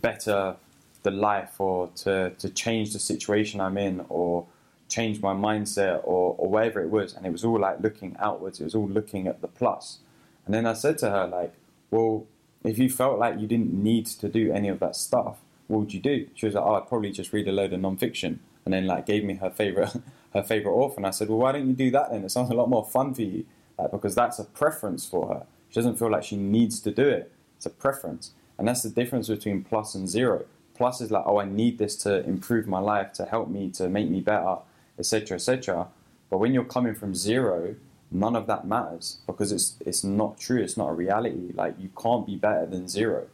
better 0.00 0.56
the 1.02 1.10
life 1.10 1.60
or 1.60 1.88
to 1.96 2.30
to 2.38 2.48
change 2.48 2.92
the 2.92 2.98
situation 2.98 3.60
I'm 3.60 3.76
in 3.76 4.04
or 4.08 4.46
change 4.88 5.20
my 5.20 5.32
mindset 5.32 6.00
or, 6.04 6.34
or 6.38 6.48
whatever 6.50 6.82
it 6.82 6.90
was 6.90 7.14
and 7.14 7.24
it 7.24 7.32
was 7.32 7.44
all 7.44 7.58
like 7.58 7.80
looking 7.80 8.14
outwards 8.18 8.60
it 8.60 8.64
was 8.64 8.74
all 8.74 8.88
looking 8.88 9.26
at 9.26 9.40
the 9.40 9.48
plus. 9.48 9.58
plus 9.58 9.98
and 10.44 10.54
then 10.54 10.66
i 10.66 10.74
said 10.74 10.98
to 10.98 11.08
her 11.08 11.26
like 11.26 11.54
well 11.90 12.26
if 12.62 12.78
you 12.78 12.90
felt 12.90 13.18
like 13.18 13.40
you 13.40 13.46
didn't 13.46 13.72
need 13.72 14.04
to 14.04 14.28
do 14.28 14.52
any 14.52 14.68
of 14.68 14.80
that 14.80 14.94
stuff 14.94 15.38
what 15.66 15.78
would 15.78 15.94
you 15.94 16.00
do 16.00 16.28
she 16.34 16.44
was 16.44 16.54
like 16.54 16.64
oh 16.64 16.74
i'd 16.74 16.86
probably 16.86 17.10
just 17.10 17.32
read 17.32 17.48
a 17.48 17.52
load 17.52 17.72
of 17.72 17.80
non-fiction 17.80 18.38
and 18.64 18.74
then 18.74 18.86
like 18.86 19.06
gave 19.06 19.24
me 19.24 19.34
her 19.34 19.50
favorite 19.50 19.92
her 20.34 20.42
favorite 20.42 20.72
author 20.72 20.96
and 20.96 21.06
i 21.06 21.10
said 21.10 21.28
well 21.28 21.38
why 21.38 21.52
don't 21.52 21.66
you 21.66 21.74
do 21.74 21.90
that 21.90 22.10
then? 22.10 22.24
It 22.24 22.30
sounds 22.30 22.50
a 22.50 22.54
lot 22.54 22.68
more 22.68 22.84
fun 22.84 23.14
for 23.14 23.22
you. 23.22 23.44
Like, 23.78 23.90
because 23.90 24.14
that's 24.14 24.38
a 24.38 24.44
preference 24.44 25.06
for 25.06 25.28
her. 25.28 25.46
She 25.68 25.76
doesn't 25.76 25.98
feel 25.98 26.10
like 26.10 26.24
she 26.24 26.36
needs 26.36 26.80
to 26.80 26.90
do 26.90 27.08
it. 27.08 27.32
It's 27.56 27.66
a 27.66 27.70
preference. 27.70 28.32
And 28.58 28.68
that's 28.68 28.82
the 28.82 28.90
difference 28.90 29.28
between 29.28 29.64
plus 29.64 29.94
and 29.94 30.08
zero. 30.08 30.44
Plus 30.74 31.00
is 31.00 31.10
like 31.10 31.24
oh 31.26 31.38
i 31.38 31.44
need 31.44 31.78
this 31.78 31.96
to 31.96 32.24
improve 32.24 32.66
my 32.66 32.78
life 32.78 33.12
to 33.14 33.24
help 33.24 33.48
me 33.48 33.70
to 33.70 33.88
make 33.88 34.08
me 34.08 34.20
better 34.20 34.56
etc 34.98 35.36
etc 35.36 35.88
but 36.30 36.38
when 36.38 36.54
you're 36.54 36.64
coming 36.64 36.94
from 36.94 37.14
zero 37.14 37.76
none 38.12 38.36
of 38.36 38.46
that 38.46 38.66
matters 38.66 39.18
because 39.26 39.52
it's 39.52 39.76
it's 39.80 40.04
not 40.04 40.38
true. 40.38 40.62
It's 40.62 40.76
not 40.76 40.88
a 40.88 40.92
reality. 40.92 41.52
Like 41.54 41.74
you 41.78 41.90
can't 42.00 42.26
be 42.26 42.36
better 42.36 42.66
than 42.66 42.88
zero. 42.88 43.26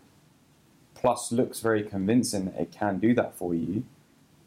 Plus 0.95 1.31
looks 1.31 1.61
very 1.61 1.83
convincing 1.83 2.47
that 2.47 2.61
it 2.61 2.73
can 2.73 2.99
do 2.99 3.15
that 3.15 3.37
for 3.37 3.55
you 3.55 3.85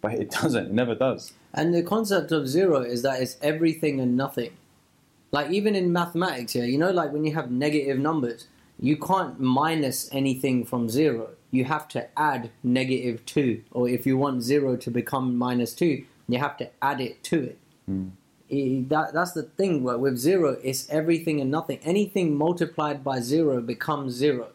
but 0.02 0.14
it 0.14 0.32
doesn't 0.42 0.68
it 0.68 0.74
never 0.74 0.96
does 0.96 1.34
And 1.54 1.74
the 1.74 1.84
concept 1.84 2.32
of 2.32 2.48
zero 2.48 2.82
is 2.82 3.02
that 3.04 3.22
it's 3.22 3.38
everything 3.42 4.00
and 4.00 4.16
nothing. 4.18 4.52
Like 5.32 5.50
even 5.52 5.76
in 5.76 5.94
mathematics 5.94 6.54
here, 6.54 6.66
you 6.66 6.78
know, 6.78 6.92
like 6.92 7.12
when 7.14 7.24
you 7.26 7.34
have 7.34 7.50
negative 7.52 7.98
numbers, 8.00 8.48
you 8.80 8.98
can't 8.98 9.40
minus 9.40 10.10
anything 10.12 10.66
from 10.66 10.90
zero. 10.90 11.30
You 11.52 11.66
have 11.66 11.88
to 11.90 12.08
add 12.20 12.50
negative 12.64 13.26
two, 13.26 13.62
or 13.72 13.88
if 13.88 14.06
you 14.06 14.18
want 14.18 14.42
zero 14.44 14.76
to 14.78 14.90
become 14.92 15.38
minus 15.38 15.74
two, 15.74 16.04
you 16.28 16.38
have 16.40 16.58
to 16.58 16.70
add 16.82 17.00
it 17.02 17.24
to 17.26 17.44
it. 17.44 17.58
Hmm. 17.86 18.08
I- 18.52 18.84
that, 18.90 19.14
that's 19.14 19.32
the 19.34 19.44
thing. 19.44 19.84
Where 19.84 19.98
with 19.98 20.18
zero, 20.18 20.58
it's 20.64 20.90
everything 20.90 21.40
and 21.42 21.50
nothing. 21.52 21.80
Anything 21.84 22.36
multiplied 22.36 23.04
by 23.04 23.20
zero 23.22 23.62
becomes 23.62 24.14
zero. 24.14 24.48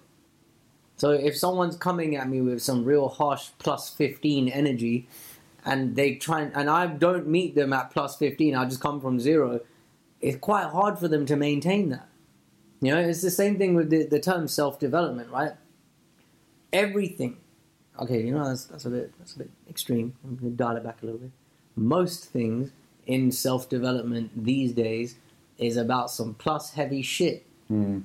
So 0.96 1.10
if 1.10 1.36
someone's 1.36 1.76
coming 1.76 2.16
at 2.16 2.28
me 2.28 2.40
with 2.40 2.62
some 2.62 2.84
real 2.84 3.08
harsh 3.08 3.48
plus 3.58 3.90
fifteen 3.90 4.48
energy, 4.48 5.06
and 5.66 5.96
they 5.96 6.14
try 6.14 6.42
and, 6.42 6.52
and 6.54 6.70
I 6.70 6.86
don't 6.86 7.26
meet 7.26 7.54
them 7.56 7.72
at 7.72 7.90
plus 7.90 8.16
15, 8.16 8.54
I 8.54 8.64
just 8.64 8.80
come 8.80 9.00
from 9.00 9.18
zero, 9.20 9.60
it's 10.20 10.38
quite 10.38 10.68
hard 10.68 10.98
for 10.98 11.08
them 11.08 11.26
to 11.26 11.36
maintain 11.36 11.90
that. 11.90 12.08
You 12.80 12.94
know, 12.94 13.00
it's 13.00 13.22
the 13.22 13.30
same 13.30 13.58
thing 13.58 13.74
with 13.74 13.90
the, 13.90 14.06
the 14.06 14.20
term 14.20 14.48
self 14.48 14.78
development, 14.78 15.30
right? 15.30 15.52
Everything. 16.72 17.38
Okay, 17.98 18.22
you 18.22 18.32
know, 18.32 18.46
that's, 18.46 18.66
that's 18.66 18.84
a 18.84 18.90
bit 18.90 19.12
that's 19.18 19.34
a 19.34 19.38
bit 19.38 19.50
extreme. 19.68 20.14
I'm 20.22 20.36
going 20.36 20.52
to 20.52 20.56
dial 20.56 20.76
it 20.76 20.84
back 20.84 21.02
a 21.02 21.06
little 21.06 21.20
bit. 21.20 21.30
Most 21.74 22.26
things 22.26 22.70
in 23.06 23.32
self 23.32 23.68
development 23.68 24.30
these 24.44 24.72
days 24.72 25.16
is 25.58 25.76
about 25.76 26.10
some 26.10 26.34
plus 26.34 26.74
heavy 26.74 27.02
shit. 27.02 27.46
Hmm. 27.68 28.00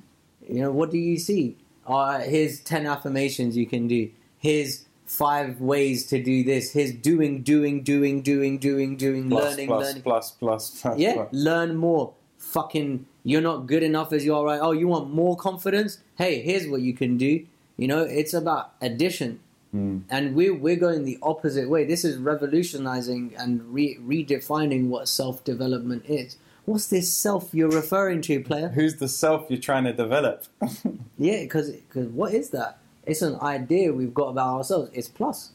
You 0.48 0.62
know, 0.62 0.72
what 0.72 0.90
do 0.90 0.98
you 0.98 1.18
see? 1.18 1.58
Uh, 1.86 2.20
here's 2.20 2.60
10 2.60 2.86
affirmations 2.86 3.56
you 3.56 3.66
can 3.66 3.86
do. 3.86 4.10
Here's 4.38 4.86
five 5.12 5.60
ways 5.60 6.06
to 6.06 6.22
do 6.22 6.42
this. 6.42 6.72
Here's 6.72 6.92
doing, 6.92 7.42
doing, 7.42 7.82
doing, 7.82 8.22
doing, 8.22 8.58
doing, 8.58 8.96
doing, 8.96 9.28
plus 9.28 9.44
learning, 9.50 9.66
plus, 9.68 9.86
learning. 9.86 10.02
plus 10.02 10.30
plus 10.30 10.70
plus 10.80 10.98
Yeah, 10.98 11.14
plus. 11.14 11.28
learn 11.32 11.76
more. 11.76 12.14
Fucking, 12.38 13.06
you're 13.24 13.40
not 13.42 13.66
good 13.66 13.82
enough 13.82 14.12
as 14.12 14.24
you 14.24 14.34
are 14.34 14.44
right. 14.44 14.60
Oh, 14.60 14.72
you 14.72 14.88
want 14.88 15.10
more 15.12 15.36
confidence? 15.36 15.98
Hey, 16.16 16.40
here's 16.42 16.66
what 16.68 16.80
you 16.80 16.94
can 16.94 17.16
do. 17.16 17.44
You 17.76 17.88
know, 17.88 18.02
it's 18.02 18.34
about 18.34 18.72
addition. 18.80 19.40
Hmm. 19.70 19.98
And 20.10 20.34
we're, 20.34 20.54
we're 20.54 20.76
going 20.76 21.04
the 21.04 21.18
opposite 21.22 21.68
way. 21.68 21.84
This 21.84 22.04
is 22.04 22.16
revolutionizing 22.18 23.34
and 23.38 23.62
re- 23.72 23.98
redefining 24.02 24.88
what 24.88 25.08
self 25.08 25.44
development 25.44 26.04
is. 26.08 26.36
What's 26.64 26.86
this 26.88 27.12
self 27.12 27.50
you're 27.52 27.70
referring 27.70 28.22
to, 28.22 28.40
player? 28.40 28.68
who's 28.68 28.96
the 28.96 29.08
self 29.08 29.46
you're 29.50 29.58
trying 29.60 29.84
to 29.84 29.92
develop 29.92 30.44
Yeah, 31.18 31.40
because 31.42 31.72
what 31.94 32.32
is 32.34 32.50
that? 32.50 32.78
It's 33.04 33.22
an 33.22 33.38
idea 33.40 33.92
we've 33.92 34.14
got 34.14 34.28
about 34.28 34.56
ourselves. 34.58 34.90
It's 34.94 35.08
plus. 35.08 35.52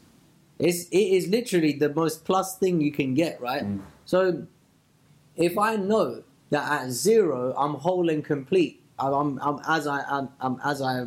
It's 0.58 0.88
it 0.88 0.98
is 0.98 1.28
literally 1.28 1.72
the 1.72 1.88
most 1.88 2.24
plus 2.24 2.58
thing 2.58 2.80
you 2.80 2.92
can 2.92 3.14
get, 3.14 3.40
right? 3.40 3.62
Mm. 3.64 3.80
So, 4.04 4.46
if 5.36 5.56
I 5.56 5.76
know 5.76 6.24
that 6.50 6.82
at 6.82 6.90
zero 6.90 7.54
I'm 7.56 7.74
whole 7.74 8.08
and 8.10 8.24
complete, 8.24 8.82
I'm, 8.98 9.12
I'm, 9.14 9.38
I'm 9.40 9.60
as 9.68 9.86
I 9.86 10.02
I'm, 10.02 10.28
I'm 10.40 10.60
as 10.64 10.82
I 10.82 11.06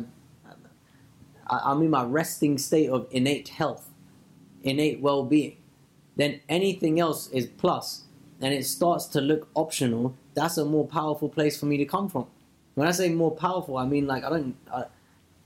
I- 1.46 1.60
I'm 1.70 1.82
in 1.82 1.90
my 1.90 2.04
resting 2.04 2.58
state 2.58 2.88
of 2.88 3.06
innate 3.10 3.48
health, 3.48 3.90
innate 4.62 5.00
well-being, 5.00 5.56
then 6.16 6.40
anything 6.48 6.98
else 6.98 7.28
is 7.30 7.46
plus, 7.46 8.04
and 8.40 8.54
it 8.54 8.64
starts 8.64 9.06
to 9.06 9.20
look 9.20 9.48
optional. 9.54 10.14
That's 10.34 10.56
a 10.56 10.64
more 10.64 10.86
powerful 10.86 11.28
place 11.28 11.58
for 11.60 11.66
me 11.66 11.76
to 11.76 11.84
come 11.84 12.08
from. 12.08 12.26
When 12.74 12.88
I 12.88 12.92
say 12.92 13.10
more 13.10 13.32
powerful, 13.32 13.76
I 13.76 13.84
mean 13.86 14.06
like 14.06 14.24
I 14.24 14.30
don't. 14.30 14.56
I, 14.72 14.84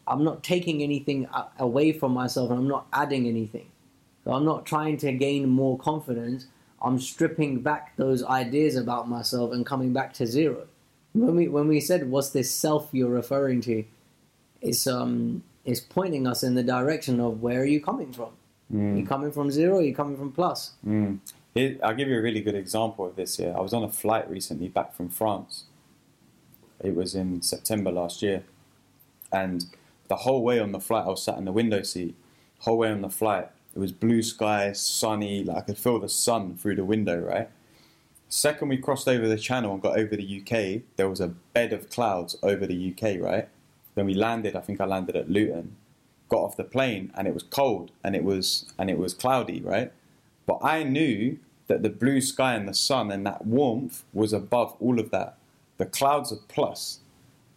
I'm 0.08 0.22
not 0.24 0.42
taking 0.42 0.82
anything 0.82 1.28
away 1.58 1.92
from 1.92 2.12
myself, 2.12 2.50
and 2.50 2.58
I'm 2.58 2.68
not 2.68 2.86
adding 2.92 3.26
anything. 3.26 3.68
So 4.24 4.32
I'm 4.32 4.44
not 4.44 4.66
trying 4.66 4.96
to 4.98 5.12
gain 5.12 5.48
more 5.48 5.78
confidence. 5.78 6.46
I'm 6.82 6.98
stripping 6.98 7.62
back 7.62 7.96
those 7.96 8.22
ideas 8.24 8.76
about 8.76 9.08
myself 9.08 9.52
and 9.52 9.64
coming 9.64 9.92
back 9.92 10.12
to 10.14 10.26
zero. 10.26 10.66
When 11.12 11.34
we 11.34 11.48
when 11.48 11.68
we 11.68 11.80
said 11.80 12.10
what's 12.10 12.30
this 12.30 12.50
self 12.52 12.90
you're 12.92 13.08
referring 13.08 13.60
to, 13.62 13.84
it's 14.60 14.86
um 14.86 15.42
it's 15.64 15.80
pointing 15.80 16.26
us 16.26 16.42
in 16.42 16.54
the 16.54 16.62
direction 16.62 17.20
of 17.20 17.40
where 17.40 17.60
are 17.60 17.66
you 17.66 17.80
coming 17.80 18.12
from? 18.12 18.30
Hmm. 18.70 18.96
You 18.96 19.06
coming 19.06 19.32
from 19.32 19.50
zero? 19.50 19.76
Or 19.76 19.82
you 19.82 19.94
coming 19.94 20.16
from 20.16 20.32
plus? 20.32 20.72
Mm. 20.86 21.18
Here, 21.54 21.78
I'll 21.82 21.94
give 21.94 22.08
you 22.08 22.18
a 22.18 22.22
really 22.22 22.42
good 22.42 22.54
example 22.54 23.06
of 23.06 23.16
this 23.16 23.36
here. 23.38 23.54
I 23.56 23.60
was 23.60 23.72
on 23.72 23.82
a 23.82 23.88
flight 23.88 24.28
recently 24.28 24.68
back 24.68 24.94
from 24.94 25.08
France. 25.08 25.64
It 26.80 26.94
was 26.94 27.14
in 27.14 27.42
September 27.42 27.90
last 27.90 28.22
year. 28.22 28.44
And 29.32 29.64
the 30.08 30.16
whole 30.16 30.42
way 30.42 30.58
on 30.58 30.72
the 30.72 30.80
flight, 30.80 31.06
I 31.06 31.10
was 31.10 31.22
sat 31.22 31.38
in 31.38 31.44
the 31.44 31.52
window 31.52 31.82
seat. 31.82 32.14
Whole 32.60 32.78
way 32.78 32.90
on 32.90 33.02
the 33.02 33.10
flight, 33.10 33.48
it 33.74 33.78
was 33.78 33.92
blue 33.92 34.22
sky, 34.22 34.72
sunny, 34.72 35.44
like 35.44 35.56
I 35.56 35.60
could 35.60 35.78
feel 35.78 35.98
the 35.98 36.08
sun 36.08 36.56
through 36.56 36.76
the 36.76 36.84
window, 36.84 37.18
right? 37.18 37.50
Second, 38.28 38.68
we 38.68 38.78
crossed 38.78 39.06
over 39.06 39.28
the 39.28 39.36
channel 39.36 39.74
and 39.74 39.82
got 39.82 39.98
over 39.98 40.16
the 40.16 40.40
UK, 40.40 40.82
there 40.96 41.08
was 41.08 41.20
a 41.20 41.28
bed 41.28 41.72
of 41.72 41.90
clouds 41.90 42.36
over 42.42 42.66
the 42.66 42.92
UK, 42.92 43.20
right? 43.20 43.48
Then 43.94 44.06
we 44.06 44.14
landed, 44.14 44.56
I 44.56 44.60
think 44.60 44.80
I 44.80 44.86
landed 44.86 45.14
at 45.14 45.30
Luton, 45.30 45.76
got 46.28 46.38
off 46.38 46.56
the 46.56 46.64
plane, 46.64 47.12
and 47.14 47.28
it 47.28 47.34
was 47.34 47.42
cold 47.42 47.92
and 48.02 48.16
it 48.16 48.24
was 48.24 48.72
and 48.78 48.90
it 48.90 48.98
was 48.98 49.14
cloudy, 49.14 49.60
right? 49.60 49.92
But 50.46 50.58
I 50.62 50.82
knew 50.82 51.38
that 51.66 51.82
the 51.82 51.90
blue 51.90 52.20
sky 52.20 52.54
and 52.54 52.68
the 52.68 52.74
sun 52.74 53.10
and 53.10 53.26
that 53.26 53.46
warmth 53.46 54.04
was 54.12 54.32
above 54.32 54.76
all 54.80 54.98
of 54.98 55.10
that. 55.10 55.36
The 55.78 55.86
clouds 55.86 56.32
are 56.32 56.38
plus. 56.48 57.00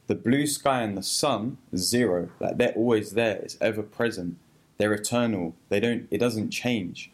The 0.10 0.16
blue 0.16 0.48
sky 0.48 0.82
and 0.82 0.98
the 0.98 1.04
sun, 1.04 1.60
zero. 1.76 2.30
Like 2.40 2.58
they're 2.58 2.74
always 2.74 3.12
there. 3.12 3.36
It's 3.44 3.60
ever 3.62 3.84
present. 3.84 4.38
They're 4.80 4.92
eternal. 4.92 5.54
They 5.70 5.80
don't 5.80 6.08
it 6.10 6.18
doesn't 6.18 6.50
change. 6.50 7.12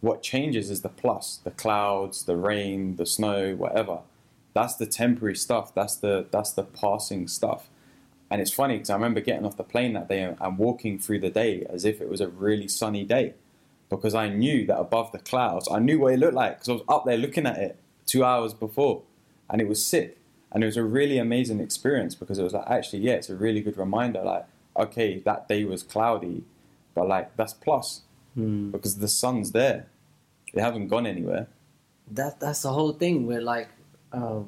What 0.00 0.24
changes 0.24 0.68
is 0.68 0.80
the 0.80 0.88
plus, 0.88 1.38
the 1.44 1.52
clouds, 1.52 2.24
the 2.24 2.36
rain, 2.36 2.96
the 2.96 3.06
snow, 3.06 3.54
whatever. 3.54 4.00
That's 4.54 4.74
the 4.74 4.86
temporary 4.86 5.36
stuff. 5.36 5.72
That's 5.72 5.94
the 5.94 6.26
that's 6.32 6.50
the 6.50 6.64
passing 6.64 7.28
stuff. 7.28 7.68
And 8.28 8.42
it's 8.42 8.50
funny 8.50 8.74
because 8.74 8.90
I 8.90 8.94
remember 8.94 9.20
getting 9.20 9.46
off 9.46 9.56
the 9.56 9.62
plane 9.62 9.92
that 9.92 10.08
day 10.08 10.22
and, 10.22 10.58
walking 10.58 10.98
through 10.98 11.20
the 11.20 11.30
day 11.30 11.64
as 11.70 11.84
if 11.84 12.00
it 12.00 12.08
was 12.08 12.20
a 12.20 12.26
really 12.26 12.66
sunny 12.66 13.04
day, 13.04 13.34
because 13.88 14.16
I 14.16 14.28
knew 14.28 14.66
that 14.66 14.80
above 14.80 15.12
the 15.12 15.20
clouds, 15.20 15.68
I 15.70 15.78
knew 15.78 16.00
what 16.00 16.14
it 16.14 16.18
looked 16.18 16.34
like 16.34 16.54
because 16.56 16.70
I 16.70 16.72
was 16.72 16.82
up 16.88 17.04
there 17.04 17.18
looking 17.18 17.46
at 17.46 17.58
it 17.58 17.76
two 18.04 18.24
hours 18.24 18.52
before, 18.52 19.02
and 19.48 19.60
it 19.60 19.68
was 19.68 19.86
sick. 19.86 20.18
And 20.52 20.62
it 20.62 20.66
was 20.66 20.76
a 20.76 20.84
really 20.84 21.18
amazing 21.18 21.60
experience 21.60 22.14
because 22.14 22.38
it 22.38 22.42
was 22.42 22.52
like 22.52 22.68
actually 22.68 23.00
yeah, 23.00 23.14
it's 23.14 23.30
a 23.30 23.34
really 23.36 23.60
good 23.60 23.76
reminder. 23.78 24.22
Like 24.22 24.46
okay, 24.76 25.18
that 25.20 25.48
day 25.48 25.64
was 25.64 25.82
cloudy, 25.82 26.44
but 26.94 27.08
like 27.08 27.36
that's 27.36 27.54
plus 27.54 28.02
because 28.80 28.98
the 28.98 29.08
sun's 29.08 29.52
there. 29.52 29.86
It 30.54 30.60
hasn't 30.60 30.88
gone 30.88 31.06
anywhere. 31.06 31.46
that 32.10 32.40
that's 32.40 32.62
the 32.62 32.72
whole 32.72 32.92
thing 32.92 33.26
where 33.26 33.40
like 33.40 33.68
uh, 34.12 34.40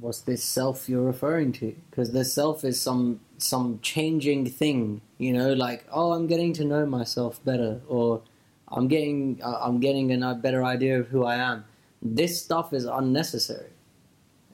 what's 0.00 0.20
this 0.22 0.42
self 0.44 0.88
you're 0.88 1.02
referring 1.02 1.52
to 1.52 1.74
because 1.90 2.12
the 2.12 2.24
self 2.24 2.64
is 2.64 2.80
some 2.80 3.20
some 3.38 3.78
changing 3.82 4.46
thing 4.48 5.00
you 5.18 5.32
know 5.32 5.52
like 5.52 5.84
oh 5.92 6.12
i'm 6.12 6.26
getting 6.26 6.52
to 6.54 6.64
know 6.64 6.86
myself 6.86 7.42
better 7.44 7.80
or 7.88 8.22
i'm 8.68 8.88
getting 8.88 9.38
uh, 9.42 9.58
i'm 9.60 9.78
getting 9.80 10.22
a 10.22 10.34
better 10.34 10.64
idea 10.64 10.98
of 11.00 11.08
who 11.08 11.24
i 11.24 11.34
am 11.36 11.64
this 12.00 12.40
stuff 12.42 12.72
is 12.72 12.84
unnecessary 12.84 13.70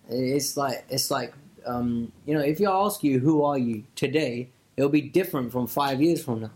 it's 0.08 0.56
like 0.56 0.84
it's 0.88 1.10
like 1.10 1.32
um, 1.66 2.12
you 2.26 2.34
know 2.34 2.40
if 2.40 2.60
you 2.60 2.70
ask 2.70 3.02
you 3.02 3.18
who 3.18 3.44
are 3.44 3.58
you? 3.58 3.84
today 3.94 4.48
it'll 4.76 4.90
be 4.90 5.00
different 5.00 5.50
from 5.52 5.66
five 5.66 6.00
years 6.02 6.22
from 6.22 6.40
now. 6.42 6.50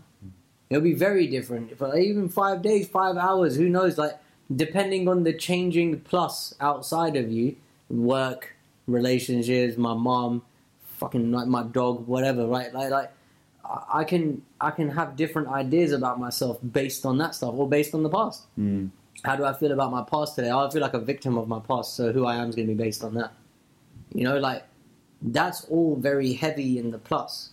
It'll 0.69 0.83
be 0.83 0.93
very 0.93 1.27
different. 1.27 1.77
For 1.77 1.97
even 1.97 2.29
five 2.29 2.61
days 2.61 2.87
five 2.87 3.17
hours 3.17 3.55
who 3.55 3.67
knows? 3.67 3.97
Like 3.97 4.17
depending 4.55 5.07
on 5.07 5.23
the 5.23 5.33
changing 5.33 5.99
plus 6.01 6.53
outside 6.59 7.15
of 7.15 7.31
you 7.31 7.55
work 7.89 8.55
relationships 8.87 9.77
my 9.77 9.93
mom 9.93 10.41
fucking 10.97 11.31
like 11.31 11.47
my 11.47 11.63
dog 11.63 12.07
whatever 12.07 12.45
right? 12.47 12.73
Like 12.73 12.91
like 12.91 13.11
I- 13.93 14.03
can 14.03 14.41
i 14.59 14.71
can 14.71 14.89
have 14.89 15.15
different 15.15 15.47
ideas 15.47 15.91
about 15.93 16.19
myself 16.19 16.57
based 16.79 17.05
on 17.05 17.17
that 17.19 17.35
stuff 17.35 17.53
or 17.55 17.67
based 17.67 17.93
on 17.95 18.03
the 18.03 18.09
past. 18.09 18.43
How 19.23 19.35
do 19.35 19.43
i 19.45 19.53
feel 19.53 19.71
about 19.71 19.91
my 19.91 20.03
past 20.03 20.35
today? 20.35 20.51
I 20.51 20.69
feel 20.71 20.81
like 20.81 20.93
a 20.93 20.99
victim 20.99 21.37
of 21.37 21.47
my 21.47 21.59
past 21.59 21.95
so 21.95 22.11
who 22.11 22.25
i 22.25 22.35
am 22.35 22.49
is 22.49 22.55
going 22.55 22.67
to 22.67 22.73
be 22.73 22.83
based 22.83 23.03
on 23.03 23.13
that 23.15 23.31
you 24.13 24.23
know 24.23 24.37
like 24.37 24.63
that's 25.21 25.65
all 25.65 25.95
very 25.95 26.33
heavy 26.33 26.77
in 26.77 26.91
the 26.91 26.97
plus 26.97 27.51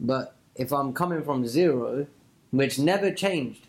but 0.00 0.34
if 0.56 0.72
i'm 0.72 0.92
coming 0.92 1.22
from 1.22 1.46
zero 1.46 2.06
which 2.50 2.78
never 2.78 3.10
changed 3.10 3.66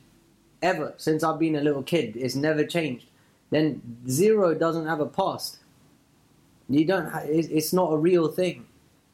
ever 0.62 0.94
since 0.98 1.24
I've 1.24 1.40
been 1.40 1.56
a 1.56 1.62
little 1.62 1.84
kid. 1.84 2.16
It's 2.16 2.36
never 2.36 2.66
changed. 2.66 3.06
Then 3.50 3.82
zero 4.08 4.54
doesn't 4.54 4.88
have 4.88 5.00
a 5.00 5.06
past. 5.06 5.60
You 6.70 6.86
don't. 6.86 7.10
It's 7.26 7.72
not 7.74 7.94
a 7.94 7.98
real 7.98 8.28
thing, 8.28 8.66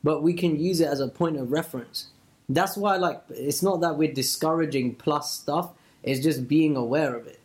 but 0.03 0.23
we 0.23 0.33
can 0.33 0.59
use 0.59 0.81
it 0.81 0.87
as 0.87 0.99
a 0.99 1.07
point 1.07 1.37
of 1.37 1.51
reference. 1.51 2.07
That's 2.49 2.75
why, 2.75 2.97
like, 2.97 3.21
it's 3.29 3.61
not 3.61 3.81
that 3.81 3.97
we're 3.97 4.11
discouraging 4.11 4.95
plus 4.95 5.33
stuff. 5.33 5.71
It's 6.01 6.21
just 6.21 6.47
being 6.47 6.75
aware 6.75 7.15
of 7.15 7.27
it. 7.27 7.39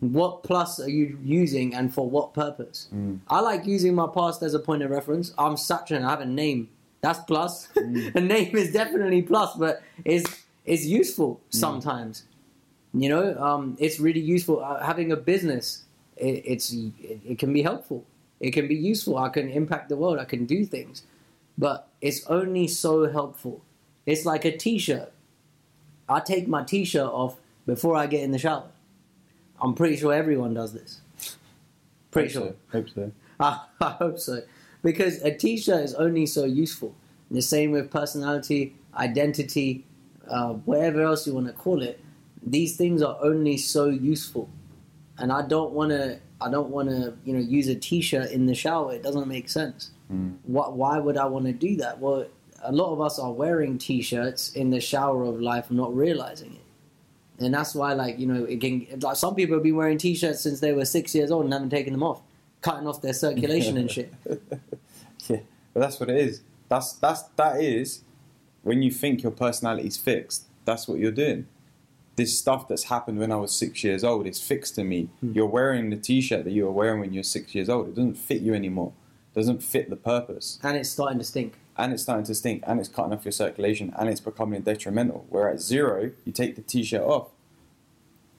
What 0.00 0.44
plus 0.44 0.78
are 0.78 0.88
you 0.88 1.18
using, 1.24 1.74
and 1.74 1.92
for 1.92 2.08
what 2.08 2.32
purpose? 2.32 2.88
I 3.28 3.40
like 3.40 3.66
using 3.66 3.94
my 3.94 4.06
past 4.06 4.42
as 4.42 4.54
a 4.54 4.60
point 4.60 4.84
of 4.84 4.90
reference. 4.90 5.34
I'm 5.36 5.56
Sachin. 5.56 6.04
I 6.04 6.10
have 6.10 6.20
a 6.20 6.26
name. 6.26 6.68
That's 7.00 7.18
plus. 7.20 7.68
a 7.76 8.20
name 8.20 8.56
is 8.56 8.72
definitely 8.72 9.22
plus, 9.22 9.56
but 9.56 9.82
it's 10.04 10.44
it's 10.64 10.84
useful 10.84 11.40
sometimes. 11.50 12.24
You 12.92 13.08
know, 13.08 13.36
um, 13.36 13.76
it's 13.80 13.98
really 13.98 14.20
useful. 14.20 14.64
Uh, 14.64 14.84
having 14.84 15.10
a 15.10 15.16
business, 15.16 15.82
it, 16.16 16.42
it's 16.46 16.72
it, 16.72 17.20
it 17.26 17.38
can 17.40 17.52
be 17.52 17.62
helpful. 17.62 18.04
It 18.38 18.52
can 18.52 18.68
be 18.68 18.76
useful. 18.76 19.18
I 19.18 19.28
can 19.28 19.48
impact 19.48 19.88
the 19.88 19.96
world. 19.96 20.20
I 20.20 20.24
can 20.24 20.46
do 20.46 20.64
things, 20.64 21.02
but 21.58 21.88
it's 22.00 22.24
only 22.28 22.68
so 22.68 23.10
helpful. 23.10 23.62
It's 24.06 24.24
like 24.24 24.44
a 24.44 24.56
t-shirt. 24.56 25.10
I 26.08 26.20
take 26.20 26.46
my 26.46 26.62
t-shirt 26.62 27.10
off 27.10 27.40
before 27.66 27.96
I 27.96 28.06
get 28.06 28.22
in 28.22 28.30
the 28.30 28.38
shower. 28.38 28.68
I'm 29.60 29.74
pretty 29.74 29.96
sure 29.96 30.12
everyone 30.12 30.54
does 30.54 30.72
this. 30.72 31.00
Pretty 32.10 32.32
Hope 32.32 32.44
sure. 32.44 32.54
so. 32.72 32.78
Hope 32.78 32.88
so. 32.90 33.12
I, 33.40 33.60
I 33.80 33.90
hope 33.90 34.18
so. 34.18 34.42
Because 34.82 35.22
a 35.22 35.34
t 35.34 35.56
shirt 35.56 35.82
is 35.84 35.94
only 35.94 36.26
so 36.26 36.44
useful. 36.44 36.94
The 37.30 37.42
same 37.42 37.72
with 37.72 37.90
personality, 37.90 38.76
identity, 38.96 39.84
uh, 40.28 40.52
whatever 40.52 41.02
else 41.02 41.26
you 41.26 41.34
want 41.34 41.46
to 41.46 41.52
call 41.52 41.82
it. 41.82 42.00
These 42.46 42.76
things 42.76 43.02
are 43.02 43.16
only 43.22 43.56
so 43.56 43.86
useful. 43.86 44.50
And 45.18 45.32
I 45.32 45.46
don't 45.46 45.72
want 45.72 45.90
to. 45.90 46.20
I 46.40 46.50
don't 46.50 46.68
want 46.68 46.90
to, 46.90 47.16
you 47.24 47.32
know, 47.32 47.40
use 47.40 47.68
a 47.68 47.74
T-shirt 47.74 48.30
in 48.30 48.44
the 48.44 48.54
shower. 48.54 48.92
It 48.92 49.02
doesn't 49.02 49.28
make 49.28 49.48
sense. 49.48 49.90
What? 50.42 50.76
Why 50.76 50.98
would 50.98 51.16
I 51.16 51.24
want 51.24 51.46
to 51.46 51.52
do 51.52 51.76
that? 51.76 51.98
Well, 52.00 52.26
a 52.62 52.72
lot 52.72 52.92
of 52.92 53.00
us 53.00 53.18
are 53.18 53.32
wearing 53.32 53.78
T-shirts 53.78 54.52
in 54.52 54.70
the 54.70 54.80
shower 54.80 55.24
of 55.24 55.40
life, 55.40 55.70
not 55.70 55.94
realizing 55.96 56.52
it. 56.54 56.63
And 57.38 57.52
that's 57.52 57.74
why, 57.74 57.94
like, 57.94 58.18
you 58.18 58.26
know, 58.26 58.44
it 58.44 58.60
can. 58.60 58.86
Like, 59.00 59.16
some 59.16 59.34
people 59.34 59.56
have 59.56 59.62
been 59.62 59.74
wearing 59.76 59.98
T-shirts 59.98 60.40
since 60.40 60.60
they 60.60 60.72
were 60.72 60.84
six 60.84 61.14
years 61.14 61.30
old 61.30 61.44
and 61.44 61.52
haven't 61.52 61.70
taken 61.70 61.92
them 61.92 62.02
off, 62.02 62.22
cutting 62.60 62.86
off 62.86 63.02
their 63.02 63.12
circulation 63.12 63.76
and 63.76 63.90
shit. 63.90 64.12
Yeah, 65.26 65.38
but 65.72 65.80
that's 65.80 65.98
what 65.98 66.10
it 66.10 66.18
is. 66.18 66.42
That's 66.68 66.92
that's 66.92 67.22
that 67.36 67.58
is 67.58 68.02
when 68.62 68.82
you 68.82 68.90
think 68.90 69.22
your 69.22 69.32
personality's 69.32 69.96
fixed. 69.96 70.44
That's 70.66 70.86
what 70.86 70.98
you're 70.98 71.12
doing. 71.12 71.46
This 72.16 72.38
stuff 72.38 72.68
that's 72.68 72.84
happened 72.84 73.18
when 73.18 73.32
I 73.32 73.36
was 73.36 73.54
six 73.54 73.82
years 73.82 74.04
old 74.04 74.26
is 74.26 74.40
fixed 74.40 74.74
to 74.74 74.84
me. 74.84 75.08
Hmm. 75.20 75.32
You're 75.32 75.46
wearing 75.46 75.88
the 75.88 75.96
T-shirt 75.96 76.44
that 76.44 76.50
you 76.52 76.64
were 76.64 76.72
wearing 76.72 77.00
when 77.00 77.12
you 77.12 77.20
were 77.20 77.24
six 77.24 77.54
years 77.54 77.68
old. 77.70 77.88
It 77.88 77.94
doesn't 77.94 78.16
fit 78.18 78.42
you 78.42 78.54
anymore. 78.54 78.92
It 79.34 79.38
doesn't 79.38 79.62
fit 79.62 79.88
the 79.88 79.96
purpose, 79.96 80.58
And 80.62 80.76
it's 80.76 80.90
starting 80.90 81.18
to 81.18 81.24
stink. 81.24 81.54
And 81.76 81.92
it's 81.92 82.02
starting 82.02 82.24
to 82.26 82.34
stink, 82.34 82.62
and 82.66 82.78
it's 82.80 82.88
cutting 82.88 83.12
off 83.12 83.24
your 83.24 83.32
circulation, 83.32 83.92
and 83.98 84.08
it's 84.08 84.20
becoming 84.20 84.62
detrimental. 84.62 85.26
Where 85.28 85.48
at 85.48 85.60
zero, 85.60 86.10
you 86.24 86.32
take 86.32 86.56
the 86.56 86.62
T-shirt 86.62 87.02
off, 87.02 87.28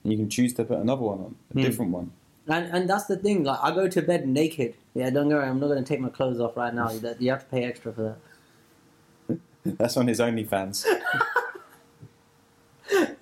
and 0.02 0.12
you 0.12 0.18
can 0.18 0.28
choose 0.30 0.52
to 0.54 0.64
put 0.64 0.78
another 0.78 1.02
one 1.02 1.18
on, 1.18 1.34
a 1.50 1.54
Hmm. 1.54 1.62
different 1.62 1.90
one. 1.92 2.10
And 2.48 2.66
and 2.72 2.88
that's 2.88 3.06
the 3.06 3.16
thing. 3.16 3.42
Like, 3.44 3.58
I 3.62 3.72
go 3.74 3.88
to 3.88 4.02
bed 4.02 4.26
naked. 4.28 4.74
Yeah, 4.94 5.10
don't 5.10 5.28
worry. 5.28 5.46
I'm 5.48 5.58
not 5.60 5.66
going 5.66 5.82
to 5.82 5.88
take 5.88 6.00
my 6.00 6.08
clothes 6.10 6.38
off 6.40 6.56
right 6.56 6.72
now. 6.72 6.90
You 7.18 7.30
have 7.30 7.40
to 7.44 7.50
pay 7.50 7.64
extra 7.64 7.92
for 7.92 8.16
that. 9.28 9.38
That's 9.78 9.96
on 9.96 10.06
his 10.06 10.20
OnlyFans. 10.20 10.86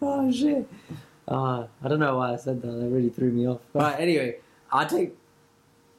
oh 0.03 0.31
shit! 0.31 0.68
Uh, 1.27 1.66
I 1.83 1.88
don't 1.88 1.98
know 2.00 2.18
why 2.18 2.35
I 2.35 2.37
said 2.37 2.61
that. 2.62 2.66
That 2.70 2.87
really 2.88 3.09
threw 3.09 3.31
me 3.31 3.48
off. 3.48 3.61
Right. 3.72 3.98
Anyway, 3.98 4.37
I 4.70 4.85
take 4.85 5.14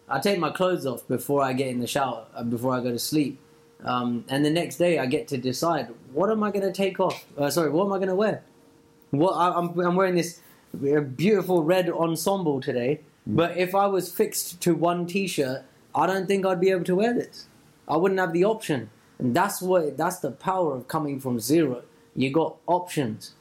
I 0.08 0.19
take 0.19 0.38
my 0.38 0.51
clothes 0.51 0.86
off 0.86 1.08
before 1.08 1.41
I 1.41 1.54
get 1.54 1.69
in 1.69 1.80
the 1.80 1.88
shower. 1.88 2.25
uh, 2.36 2.43
Before 2.43 2.75
I 2.75 2.80
go 2.80 2.91
to 2.91 2.99
sleep. 2.99 3.39
Um, 3.83 4.25
and 4.29 4.43
the 4.43 4.49
next 4.49 4.77
day, 4.77 4.99
I 4.99 5.05
get 5.05 5.27
to 5.29 5.38
decide 5.38 5.89
what 6.11 6.29
am 6.29 6.43
I 6.43 6.51
going 6.51 6.65
to 6.65 6.71
take 6.71 6.99
off. 6.99 7.25
Uh, 7.38 7.49
sorry, 7.49 7.69
what 7.69 7.85
am 7.85 7.93
I 7.93 7.97
going 7.97 8.09
to 8.09 8.15
wear? 8.15 8.43
What 9.11 9.33
I, 9.33 9.51
I'm 9.51 9.77
I'm 9.79 9.95
wearing 9.95 10.15
this 10.15 10.39
beautiful 11.15 11.63
red 11.63 11.89
ensemble 11.89 12.61
today. 12.61 13.01
But 13.27 13.57
if 13.57 13.73
I 13.73 13.88
was 13.88 14.11
fixed 14.11 14.61
to 14.61 14.75
one 14.75 15.07
T-shirt, 15.07 15.63
I 15.95 16.05
don't 16.05 16.27
think 16.27 16.45
I'd 16.45 16.59
be 16.59 16.69
able 16.69 16.83
to 16.85 16.95
wear 16.95 17.13
this. 17.13 17.47
I 17.88 17.97
wouldn't 17.97 18.19
have 18.19 18.33
the 18.33 18.45
option. 18.45 18.89
And 19.19 19.35
that's 19.35 19.61
what 19.61 19.97
that's 19.97 20.19
the 20.19 20.31
power 20.31 20.75
of 20.75 20.88
coming 20.88 21.19
from 21.19 21.39
zero. 21.39 21.83
You 22.15 22.31
got 22.31 22.57
options. 22.67 23.33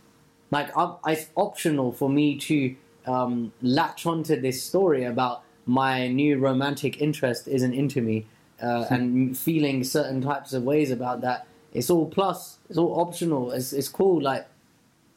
Like 0.51 0.71
I, 0.77 0.95
it's 1.09 1.29
optional 1.37 1.93
for 1.93 2.09
me 2.09 2.39
to 2.39 2.77
um, 3.07 3.53
latch 3.61 4.07
onto 4.07 4.41
this 4.41 4.63
story 4.63 5.05
about 5.05 5.43
my 5.67 6.09
new 6.09 6.39
romantic 6.39 7.01
interest 7.01 7.49
isn't 7.49 7.73
into 7.73 8.01
me, 8.01 8.27
uh, 8.65 8.87
and 8.91 9.37
feeling 9.37 9.85
certain 9.85 10.21
types 10.23 10.53
of 10.53 10.63
ways 10.63 10.91
about 10.91 11.21
that. 11.21 11.47
It's 11.73 11.91
all 11.91 12.07
plus. 12.07 12.59
It's 12.69 12.79
all 12.79 13.01
optional. 13.01 13.53
It's 13.53 13.73
it's 13.73 13.89
cool. 13.89 14.23
Like, 14.23 14.47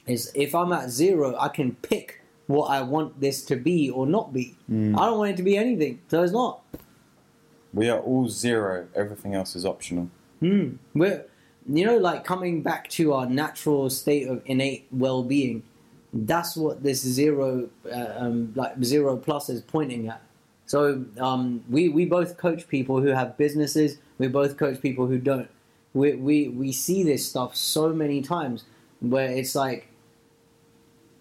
it's 0.05 0.31
if 0.35 0.53
I'm 0.53 0.71
at 0.73 0.89
zero, 0.89 1.35
I 1.39 1.49
can 1.49 1.75
pick 1.75 2.21
what 2.47 2.67
I 2.67 2.81
want 2.81 3.19
this 3.21 3.45
to 3.45 3.55
be 3.55 3.89
or 3.89 4.07
not 4.07 4.33
be. 4.33 4.55
I 4.95 5.05
don't 5.05 5.17
want 5.19 5.31
it 5.31 5.37
to 5.37 5.43
be 5.43 5.57
anything, 5.57 5.99
so 6.09 6.23
it's 6.23 6.33
not. 6.33 6.61
We 7.73 7.89
are 7.89 7.99
all 7.99 8.27
zero. 8.29 8.87
Everything 8.95 9.35
else 9.35 9.55
is 9.55 9.65
optional. 9.65 10.09
Hmm. 10.39 10.77
We're, 10.93 11.25
you 11.67 11.85
know, 11.85 11.97
like 11.97 12.23
coming 12.23 12.63
back 12.63 12.89
to 12.91 13.13
our 13.13 13.27
natural 13.27 13.89
state 13.89 14.27
of 14.27 14.41
innate 14.45 14.87
well-being. 14.91 15.63
That's 16.13 16.55
what 16.55 16.81
this 16.83 17.01
zero, 17.01 17.69
uh, 17.91 18.13
um, 18.17 18.53
like 18.55 18.81
zero 18.83 19.17
plus, 19.17 19.49
is 19.49 19.61
pointing 19.61 20.07
at. 20.07 20.21
So 20.67 21.05
um, 21.19 21.63
we 21.69 21.89
we 21.89 22.05
both 22.05 22.37
coach 22.37 22.67
people 22.67 23.01
who 23.01 23.07
have 23.07 23.37
businesses. 23.37 23.97
We 24.19 24.27
both 24.27 24.57
coach 24.57 24.81
people 24.81 25.07
who 25.07 25.17
don't. 25.17 25.49
We 25.93 26.13
we 26.15 26.49
we 26.49 26.71
see 26.71 27.03
this 27.03 27.27
stuff 27.27 27.55
so 27.55 27.89
many 27.93 28.21
times 28.21 28.65
where 28.99 29.31
it's 29.31 29.55
like 29.55 29.87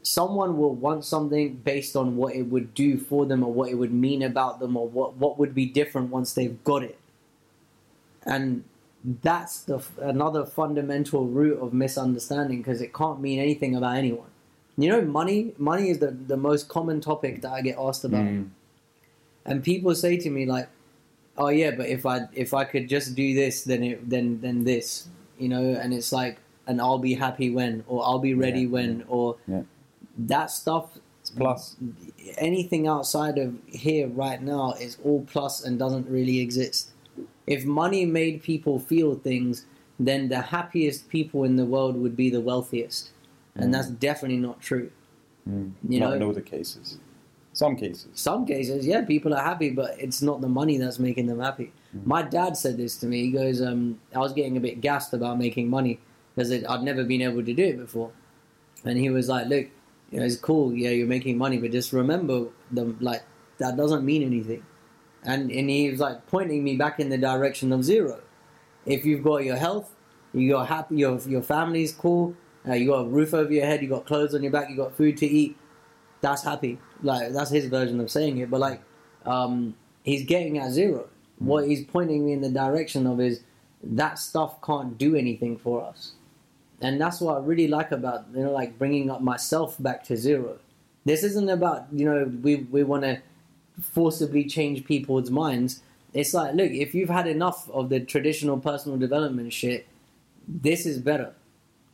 someone 0.03 0.57
will 0.57 0.75
want 0.75 1.05
something 1.05 1.55
based 1.55 1.97
on 1.97 2.17
what 2.17 2.35
it 2.35 2.43
would 2.43 2.75
do 2.75 2.97
for 2.99 3.27
them 3.27 3.43
or 3.43 3.53
what 3.53 3.71
it 3.71 3.75
would 3.75 3.93
mean 3.93 4.23
about 4.23 4.61
them 4.61 4.77
or 4.77 4.89
what 4.89 5.17
what 5.17 5.39
would 5.39 5.55
be 5.55 5.67
different 5.67 6.11
once 6.11 6.33
they've 6.33 6.63
got 6.63 6.83
it 6.83 6.97
and 8.25 8.65
that's 9.23 9.61
the 9.63 9.83
another 10.01 10.45
fundamental 10.47 11.27
root 11.27 11.59
of 11.61 11.73
misunderstanding 11.73 12.59
because 12.59 12.81
it 12.81 12.95
can't 12.95 13.21
mean 13.21 13.41
anything 13.41 13.75
about 13.75 13.97
anyone 13.97 14.29
you 14.77 14.89
know 14.89 15.01
money 15.01 15.53
money 15.59 15.91
is 15.91 15.99
the, 15.99 16.13
the 16.13 16.37
most 16.37 16.69
common 16.69 17.01
topic 17.01 17.43
that 17.43 17.51
i 17.51 17.61
get 17.61 17.77
asked 17.79 18.05
about 18.05 18.25
Mm. 18.25 18.51
And 19.47 19.63
people 19.65 19.95
say 19.95 20.17
to 20.19 20.29
me 20.31 20.45
like 20.47 20.69
oh 21.39 21.49
yeah 21.49 21.71
but 21.71 21.87
if 21.89 22.05
i 22.07 22.21
if 22.35 22.53
i 22.55 22.65
could 22.65 22.89
just 22.89 23.15
do 23.15 23.35
this 23.35 23.63
then 23.65 23.83
it 23.83 24.09
then 24.11 24.41
then 24.41 24.65
this 24.65 25.09
you 25.39 25.51
know, 25.51 25.65
and 25.83 25.93
it's 25.93 26.13
like, 26.13 26.39
and 26.67 26.81
I'll 26.81 26.97
be 26.97 27.13
happy 27.13 27.51
when, 27.51 27.85
or 27.87 28.03
I'll 28.03 28.19
be 28.19 28.33
ready 28.33 28.63
Yeah, 28.63 28.69
when, 28.77 29.05
or 29.07 29.37
Yeah. 29.47 29.65
that 30.17 30.51
stuff. 30.51 30.97
It's 31.21 31.29
plus. 31.29 31.77
Anything 32.39 32.87
outside 32.87 33.37
of 33.37 33.53
here 33.67 34.09
right 34.09 34.41
now 34.43 34.73
is 34.81 34.97
all 35.05 35.27
plus 35.31 35.63
and 35.63 35.79
doesn't 35.79 36.09
really 36.09 36.41
exist. 36.41 36.91
If 37.47 37.67
money 37.67 38.07
made 38.07 38.43
people 38.43 38.79
feel 38.79 39.15
things, 39.17 39.67
then 40.01 40.31
the 40.31 40.41
happiest 40.41 41.11
people 41.11 41.45
in 41.45 41.57
the 41.57 41.67
world 41.67 41.97
would 41.99 42.17
be 42.17 42.31
the 42.31 42.41
wealthiest, 42.41 43.11
and 43.55 43.69
Mm. 43.69 43.73
that's 43.73 43.91
definitely 43.91 44.39
not 44.39 44.63
true. 44.63 44.91
Mm. 45.47 45.73
You 45.87 46.01
Not 46.01 46.09
know- 46.11 46.17
in 46.17 46.23
all 46.23 46.33
the 46.33 46.41
cases. 46.41 46.97
Some 47.57 47.75
cases. 47.75 48.09
some 48.13 48.45
cases, 48.45 48.87
yeah, 48.87 49.03
people 49.03 49.33
are 49.33 49.43
happy, 49.43 49.71
but 49.71 49.99
it's 49.99 50.21
not 50.21 50.43
the 50.43 50.49
money 50.49 50.77
that's 50.77 50.99
making 50.99 51.27
them 51.27 51.41
happy. 51.41 51.73
My 52.05 52.21
dad 52.21 52.55
said 52.55 52.77
this 52.77 52.99
to 52.99 53.07
me. 53.07 53.23
He 53.23 53.31
goes, 53.31 53.63
um, 53.63 53.99
I 54.15 54.19
was 54.19 54.35
getting 54.35 54.59
a 54.59 54.61
bit 54.61 54.83
gassed 54.83 55.15
about 55.15 55.39
making 55.39 55.71
money 55.71 55.99
because 56.35 56.53
I'd 56.53 56.83
never 56.83 57.03
been 57.03 57.23
able 57.23 57.43
to 57.43 57.55
do 57.55 57.65
it 57.65 57.79
before. 57.79 58.13
And 58.85 58.99
he 58.99 59.09
was 59.09 59.31
like, 59.31 59.47
look, 59.47 59.69
you 60.11 60.21
know, 60.21 60.27
it's 60.27 60.37
cool, 60.37 60.75
yeah, 60.75 60.91
you're 60.91 61.07
making 61.07 61.39
money, 61.39 61.57
but 61.57 61.73
just 61.73 61.95
remember, 61.95 62.49
the, 62.71 62.95
like, 63.01 63.23
that 63.57 63.75
doesn't 63.75 64.05
mean 64.05 64.23
anything. 64.23 64.63
And, 65.23 65.51
and 65.51 65.71
he 65.71 65.91
was 65.91 65.99
like 65.99 66.27
pointing 66.27 66.63
me 66.63 66.77
back 66.77 67.01
in 67.01 67.09
the 67.09 67.17
direction 67.17 67.73
of 67.73 67.85
zero. 67.85 68.21
If 68.85 69.07
you've 69.07 69.25
got 69.25 69.45
your 69.45 69.57
health, 69.57 69.91
you're 70.35 70.67
happy, 70.67 70.97
your, 70.97 71.19
your 71.21 71.43
family's 71.43 71.93
cool, 71.93 72.37
uh, 72.69 72.75
you 72.75 72.89
got 72.89 73.07
a 73.07 73.09
roof 73.09 73.33
over 73.33 73.51
your 73.51 73.65
head, 73.65 73.81
you 73.81 73.89
got 73.89 74.05
clothes 74.05 74.35
on 74.35 74.43
your 74.43 74.53
back, 74.53 74.69
you 74.69 74.77
got 74.77 74.95
food 74.95 75.17
to 75.17 75.27
eat, 75.27 75.57
that's 76.21 76.43
happy. 76.43 76.79
Like 77.03 77.33
that's 77.33 77.51
his 77.51 77.67
version 77.67 78.01
of 78.01 78.11
saying 78.11 78.39
it. 78.39 78.51
But 78.51 78.61
like, 78.61 78.83
um, 79.25 79.75
he's 80.03 80.25
getting 80.25 80.59
at 80.59 80.71
zero. 80.71 81.09
What 81.39 81.67
he's 81.67 81.85
pointing 81.85 82.25
me 82.25 82.33
in 82.33 82.41
the 82.41 82.49
direction 82.51 83.07
of 83.07 83.21
is 83.21 83.43
that 83.83 84.19
stuff 84.19 84.61
can't 84.63 84.97
do 84.97 85.15
anything 85.15 85.59
for 85.59 85.85
us, 85.85 86.13
and 86.81 87.01
that's 87.01 87.21
what 87.21 87.37
I 87.37 87.41
really 87.41 87.69
like 87.69 87.93
about 87.93 88.27
you 88.35 88.43
know 88.43 88.53
like 88.53 88.79
bringing 88.79 89.11
up 89.11 89.21
myself 89.21 89.77
back 89.79 90.05
to 90.05 90.17
zero. 90.17 90.59
This 91.05 91.23
isn't 91.23 91.49
about 91.49 91.87
you 91.93 92.05
know 92.07 92.25
we 92.43 92.57
we 92.57 92.83
want 92.83 93.03
to 93.03 93.21
forcibly 93.81 94.45
change 94.45 94.85
people's 94.85 95.31
minds. 95.31 95.83
It's 96.15 96.33
like 96.33 96.55
look 96.55 96.71
if 96.71 96.95
you've 96.95 97.11
had 97.11 97.27
enough 97.27 97.69
of 97.71 97.91
the 97.91 98.01
traditional 98.01 98.59
personal 98.59 98.97
development 98.97 99.53
shit, 99.53 99.87
this 100.49 100.87
is 100.87 100.99
better. 100.99 101.35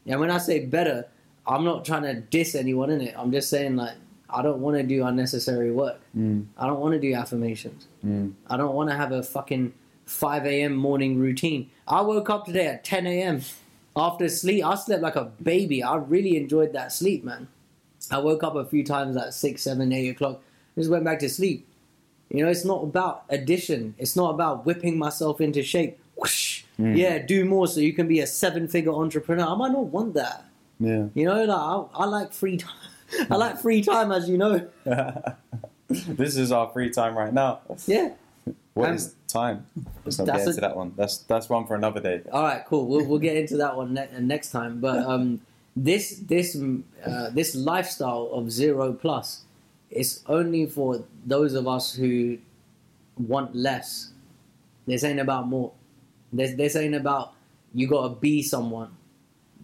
And 0.06 0.20
when 0.20 0.30
I 0.30 0.38
say 0.38 0.64
better, 0.66 1.06
I'm 1.46 1.64
not 1.64 1.84
trying 1.84 2.02
to 2.02 2.14
diss 2.14 2.54
anyone 2.54 2.90
in 2.90 3.00
it. 3.00 3.14
I'm 3.16 3.32
just 3.32 3.50
saying 3.50 3.76
like 3.76 3.96
I 4.32 4.42
don't 4.42 4.60
want 4.60 4.76
to 4.76 4.82
do 4.82 5.04
unnecessary 5.04 5.70
work. 5.70 6.00
Mm. 6.16 6.46
I 6.58 6.66
don't 6.66 6.80
want 6.80 6.94
to 6.94 7.00
do 7.00 7.14
affirmations. 7.14 7.86
Mm. 8.04 8.32
I 8.48 8.56
don't 8.56 8.74
want 8.74 8.90
to 8.90 8.96
have 8.96 9.12
a 9.12 9.22
fucking 9.22 9.72
5 10.06 10.46
a.m. 10.46 10.74
morning 10.74 11.18
routine. 11.18 11.70
I 11.86 12.00
woke 12.00 12.30
up 12.30 12.46
today 12.46 12.66
at 12.66 12.84
10 12.84 13.06
a.m. 13.06 13.42
after 13.96 14.28
sleep. 14.28 14.64
I 14.64 14.74
slept 14.74 15.02
like 15.02 15.16
a 15.16 15.24
baby. 15.42 15.82
I 15.82 15.96
really 15.96 16.36
enjoyed 16.36 16.72
that 16.72 16.92
sleep, 16.92 17.24
man. 17.24 17.48
I 18.10 18.18
woke 18.18 18.42
up 18.42 18.56
a 18.56 18.64
few 18.64 18.84
times 18.84 19.16
at 19.16 19.34
6, 19.34 19.62
7, 19.62 19.92
8 19.92 20.08
o'clock. 20.08 20.42
Just 20.76 20.90
went 20.90 21.04
back 21.04 21.18
to 21.20 21.28
sleep. 21.28 21.66
You 22.30 22.44
know, 22.44 22.50
it's 22.50 22.64
not 22.64 22.82
about 22.82 23.24
addition. 23.28 23.94
It's 23.98 24.16
not 24.16 24.30
about 24.30 24.64
whipping 24.64 24.98
myself 24.98 25.40
into 25.40 25.62
shape. 25.62 25.98
Whoosh. 26.16 26.64
Mm. 26.78 26.96
Yeah, 26.96 27.18
do 27.18 27.44
more 27.44 27.68
so 27.68 27.80
you 27.80 27.92
can 27.92 28.08
be 28.08 28.20
a 28.20 28.26
seven 28.26 28.66
figure 28.68 28.92
entrepreneur. 28.92 29.46
I 29.46 29.54
might 29.54 29.72
not 29.72 29.86
want 29.86 30.14
that. 30.14 30.44
Yeah. 30.80 31.06
You 31.14 31.26
know, 31.26 31.44
like 31.44 31.94
I, 31.94 32.02
I 32.02 32.06
like 32.06 32.32
free 32.32 32.56
time. 32.56 32.72
I 33.30 33.36
like 33.36 33.58
free 33.60 33.82
time, 33.82 34.12
as 34.12 34.28
you 34.28 34.38
know. 34.38 34.68
this 35.88 36.36
is 36.36 36.52
our 36.52 36.70
free 36.70 36.90
time 36.90 37.16
right 37.16 37.32
now. 37.32 37.60
Yeah. 37.86 38.12
What 38.74 38.88
Um, 38.90 38.94
is 38.96 39.14
time? 39.28 39.66
Let's 40.04 40.18
not 40.18 40.26
get 40.28 40.46
into 40.48 40.60
that 40.60 40.76
one. 40.76 40.94
That's 40.96 41.18
that's 41.18 41.48
one 41.48 41.66
for 41.66 41.74
another 41.74 42.00
day. 42.00 42.22
All 42.32 42.42
right, 42.42 42.64
cool. 42.66 42.86
We'll 42.86 43.04
we'll 43.04 43.18
get 43.18 43.36
into 43.36 43.56
that 43.58 43.76
one 43.76 43.92
ne- 43.94 44.08
next 44.20 44.50
time. 44.50 44.80
But 44.80 45.04
um, 45.04 45.40
this 45.76 46.18
this 46.26 46.56
uh, 47.04 47.30
this 47.30 47.54
lifestyle 47.54 48.30
of 48.32 48.50
zero 48.50 48.92
plus 48.94 49.42
is 49.90 50.22
only 50.26 50.64
for 50.66 51.04
those 51.26 51.52
of 51.54 51.68
us 51.68 51.94
who 51.94 52.38
want 53.18 53.54
less. 53.54 54.10
This 54.86 55.04
ain't 55.04 55.20
about 55.20 55.48
more. 55.48 55.72
This 56.32 56.54
this 56.56 56.74
ain't 56.74 56.94
about 56.94 57.34
you 57.74 57.86
got 57.86 58.08
to 58.08 58.14
be 58.20 58.42
someone. 58.42 58.96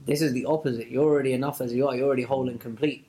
This 0.05 0.21
is 0.21 0.33
the 0.35 0.45
opposite. 0.45 0.89
You're 0.89 1.05
already 1.05 1.33
enough 1.33 1.61
as 1.63 1.73
you 1.73 1.89
are. 1.89 1.97
You're 1.97 2.07
already 2.07 2.23
whole 2.25 2.49
and 2.51 2.61
complete. 2.61 3.07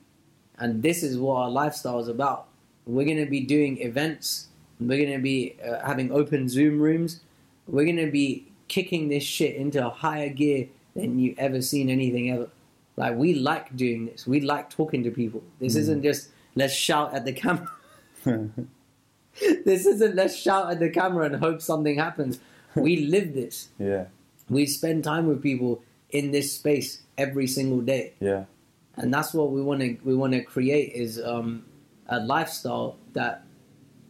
And 0.60 0.82
this 0.82 1.02
is 1.02 1.18
what 1.18 1.36
our 1.36 1.50
lifestyle 1.50 1.98
is 1.98 2.08
about. 2.08 2.46
We're 2.86 3.04
going 3.06 3.24
to 3.24 3.30
be 3.30 3.40
doing 3.40 3.78
events. 3.80 4.48
We're 4.78 4.98
going 4.98 5.16
to 5.16 5.22
be 5.22 5.56
uh, 5.66 5.84
having 5.84 6.12
open 6.12 6.48
Zoom 6.48 6.80
rooms. 6.80 7.20
We're 7.66 7.84
going 7.84 8.04
to 8.04 8.10
be 8.10 8.46
kicking 8.68 9.08
this 9.08 9.24
shit 9.24 9.56
into 9.56 9.84
a 9.84 9.90
higher 9.90 10.28
gear 10.28 10.68
than 10.94 11.18
you've 11.18 11.38
ever 11.38 11.60
seen 11.62 11.88
anything 11.90 12.30
ever. 12.30 12.48
Like, 12.96 13.16
we 13.16 13.34
like 13.34 13.74
doing 13.76 14.06
this. 14.06 14.26
We 14.26 14.40
like 14.40 14.70
talking 14.70 15.02
to 15.04 15.10
people. 15.10 15.42
This 15.58 15.76
isn't 15.76 16.02
just 16.02 16.28
let's 16.54 16.74
shout 16.74 17.14
at 17.14 17.24
the 17.24 17.32
camera. 17.32 17.70
this 19.64 19.86
isn't 19.86 20.14
let's 20.14 20.36
shout 20.36 20.70
at 20.70 20.80
the 20.80 20.90
camera 20.90 21.26
and 21.26 21.36
hope 21.36 21.62
something 21.62 21.96
happens. 21.96 22.40
We 22.76 22.98
live 22.98 23.34
this. 23.34 23.70
yeah, 23.80 24.04
We 24.48 24.64
spend 24.66 25.02
time 25.02 25.26
with 25.26 25.42
people 25.42 25.82
in 26.10 26.30
this 26.30 26.52
space 26.52 27.02
every 27.18 27.48
single 27.48 27.80
day 27.80 28.12
yeah, 28.20 28.44
and 29.00 29.12
that's 29.12 29.32
what 29.34 29.50
we 29.50 29.62
want 29.62 29.80
to 29.80 29.96
we 30.04 30.14
want 30.14 30.32
to 30.32 30.42
create 30.42 30.92
is 30.92 31.20
um, 31.22 31.64
a 32.08 32.20
lifestyle 32.20 32.96
that 33.12 33.44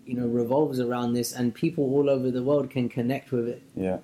you 0.07 0.15
know 0.15 0.27
revolves 0.27 0.81
around 0.81 1.13
this 1.13 1.33
and 1.33 1.55
people 1.55 1.85
all 1.95 2.11
over 2.11 2.31
the 2.31 2.43
world 2.43 2.71
can 2.71 2.89
connect 2.89 3.31
with 3.33 3.49
it 3.49 3.63
yeah. 3.77 3.99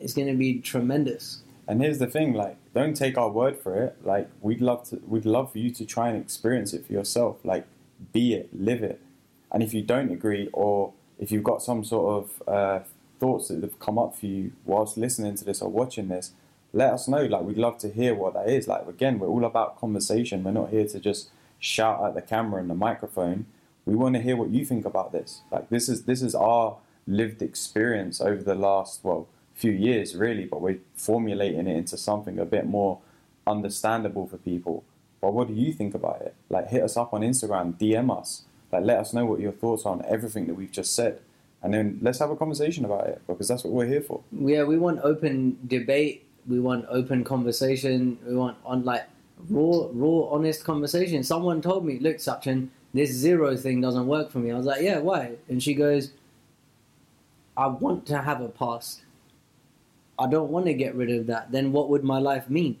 it's 0.00 0.14
going 0.14 0.28
to 0.28 0.34
be 0.34 0.60
tremendous 0.60 1.42
And 1.70 1.80
here's 1.80 1.98
the 1.98 2.08
thing, 2.08 2.34
like, 2.34 2.56
don't 2.74 2.94
take 2.94 3.16
our 3.16 3.30
word 3.30 3.56
for 3.56 3.80
it. 3.80 3.96
Like, 4.02 4.28
we'd 4.40 4.60
love 4.60 4.82
to, 4.88 5.00
we'd 5.06 5.24
love 5.24 5.52
for 5.52 5.58
you 5.58 5.70
to 5.70 5.84
try 5.86 6.08
and 6.08 6.20
experience 6.20 6.72
it 6.72 6.84
for 6.84 6.92
yourself. 6.92 7.36
Like, 7.44 7.64
be 8.12 8.34
it, 8.34 8.48
live 8.52 8.82
it. 8.82 9.00
And 9.52 9.62
if 9.62 9.72
you 9.72 9.82
don't 9.82 10.10
agree, 10.10 10.48
or 10.52 10.92
if 11.16 11.30
you've 11.30 11.44
got 11.44 11.62
some 11.62 11.84
sort 11.84 12.06
of 12.18 12.48
uh, 12.48 12.80
thoughts 13.20 13.48
that 13.48 13.62
have 13.62 13.78
come 13.78 14.00
up 14.00 14.16
for 14.16 14.26
you 14.26 14.50
whilst 14.64 14.96
listening 14.96 15.36
to 15.36 15.44
this 15.44 15.62
or 15.62 15.68
watching 15.68 16.08
this, 16.08 16.32
let 16.72 16.92
us 16.92 17.08
know. 17.08 17.24
Like, 17.24 17.42
we'd 17.42 17.58
love 17.58 17.78
to 17.78 17.88
hear 17.88 18.14
what 18.14 18.34
that 18.34 18.48
is. 18.48 18.68
Like, 18.68 18.86
again, 18.86 19.18
we're 19.18 19.28
all 19.28 19.44
about 19.44 19.78
conversation. 19.80 20.44
We're 20.44 20.52
not 20.52 20.70
here 20.70 20.86
to 20.86 21.00
just 21.00 21.30
shout 21.58 22.04
at 22.04 22.14
the 22.14 22.22
camera 22.22 22.60
and 22.60 22.70
the 22.70 22.74
microphone. 22.74 23.46
We 23.84 23.96
want 23.96 24.14
to 24.14 24.22
hear 24.22 24.36
what 24.36 24.50
you 24.50 24.64
think 24.64 24.84
about 24.84 25.12
this. 25.12 25.42
Like, 25.50 25.68
this 25.68 25.88
is 25.88 26.04
this 26.04 26.22
is 26.22 26.34
our 26.34 26.76
lived 27.06 27.42
experience 27.42 28.20
over 28.20 28.42
the 28.42 28.54
last 28.54 29.00
well 29.02 29.26
few 29.54 29.72
years, 29.72 30.14
really. 30.14 30.44
But 30.44 30.60
we're 30.60 30.78
formulating 30.94 31.66
it 31.66 31.76
into 31.76 31.96
something 31.96 32.38
a 32.38 32.44
bit 32.44 32.66
more 32.66 33.00
understandable 33.46 34.26
for 34.26 34.36
people. 34.36 34.84
But 35.20 35.34
what 35.34 35.48
do 35.48 35.54
you 35.54 35.72
think 35.72 35.94
about 35.94 36.22
it? 36.22 36.34
Like, 36.48 36.68
hit 36.68 36.82
us 36.82 36.96
up 36.96 37.12
on 37.12 37.20
Instagram, 37.22 37.74
DM 37.78 38.16
us. 38.16 38.44
Like, 38.72 38.84
let 38.84 38.98
us 38.98 39.12
know 39.12 39.26
what 39.26 39.40
your 39.40 39.52
thoughts 39.52 39.84
are 39.84 39.92
on 39.92 40.04
everything 40.08 40.46
that 40.46 40.54
we've 40.54 40.70
just 40.70 40.94
said, 40.94 41.20
and 41.62 41.74
then 41.74 41.98
let's 42.00 42.20
have 42.20 42.30
a 42.30 42.36
conversation 42.36 42.84
about 42.84 43.06
it 43.08 43.20
because 43.26 43.48
that's 43.48 43.64
what 43.64 43.72
we're 43.72 43.86
here 43.86 44.00
for. 44.00 44.22
yeah 44.32 44.62
we 44.62 44.78
want 44.78 45.00
open 45.02 45.58
debate 45.66 46.24
we 46.48 46.60
want 46.60 46.84
open 46.88 47.24
conversation 47.24 48.18
we 48.26 48.34
want 48.34 48.56
on 48.64 48.84
like 48.84 49.04
raw 49.48 49.88
raw 49.92 50.28
honest 50.30 50.64
conversation 50.64 51.22
someone 51.22 51.60
told 51.62 51.84
me 51.84 51.98
look 51.98 52.16
Sachin, 52.16 52.68
this 52.94 53.10
zero 53.10 53.56
thing 53.56 53.80
doesn't 53.80 54.06
work 54.06 54.30
for 54.30 54.38
me 54.38 54.50
i 54.50 54.56
was 54.56 54.66
like 54.66 54.82
yeah 54.82 54.98
why 54.98 55.32
and 55.48 55.62
she 55.62 55.74
goes 55.74 56.12
i 57.56 57.66
want 57.66 58.06
to 58.06 58.20
have 58.20 58.40
a 58.40 58.48
past 58.48 59.02
i 60.18 60.26
don't 60.26 60.50
want 60.50 60.66
to 60.66 60.74
get 60.74 60.94
rid 60.94 61.10
of 61.10 61.26
that 61.26 61.50
then 61.52 61.72
what 61.72 61.88
would 61.88 62.04
my 62.04 62.18
life 62.18 62.50
mean 62.50 62.76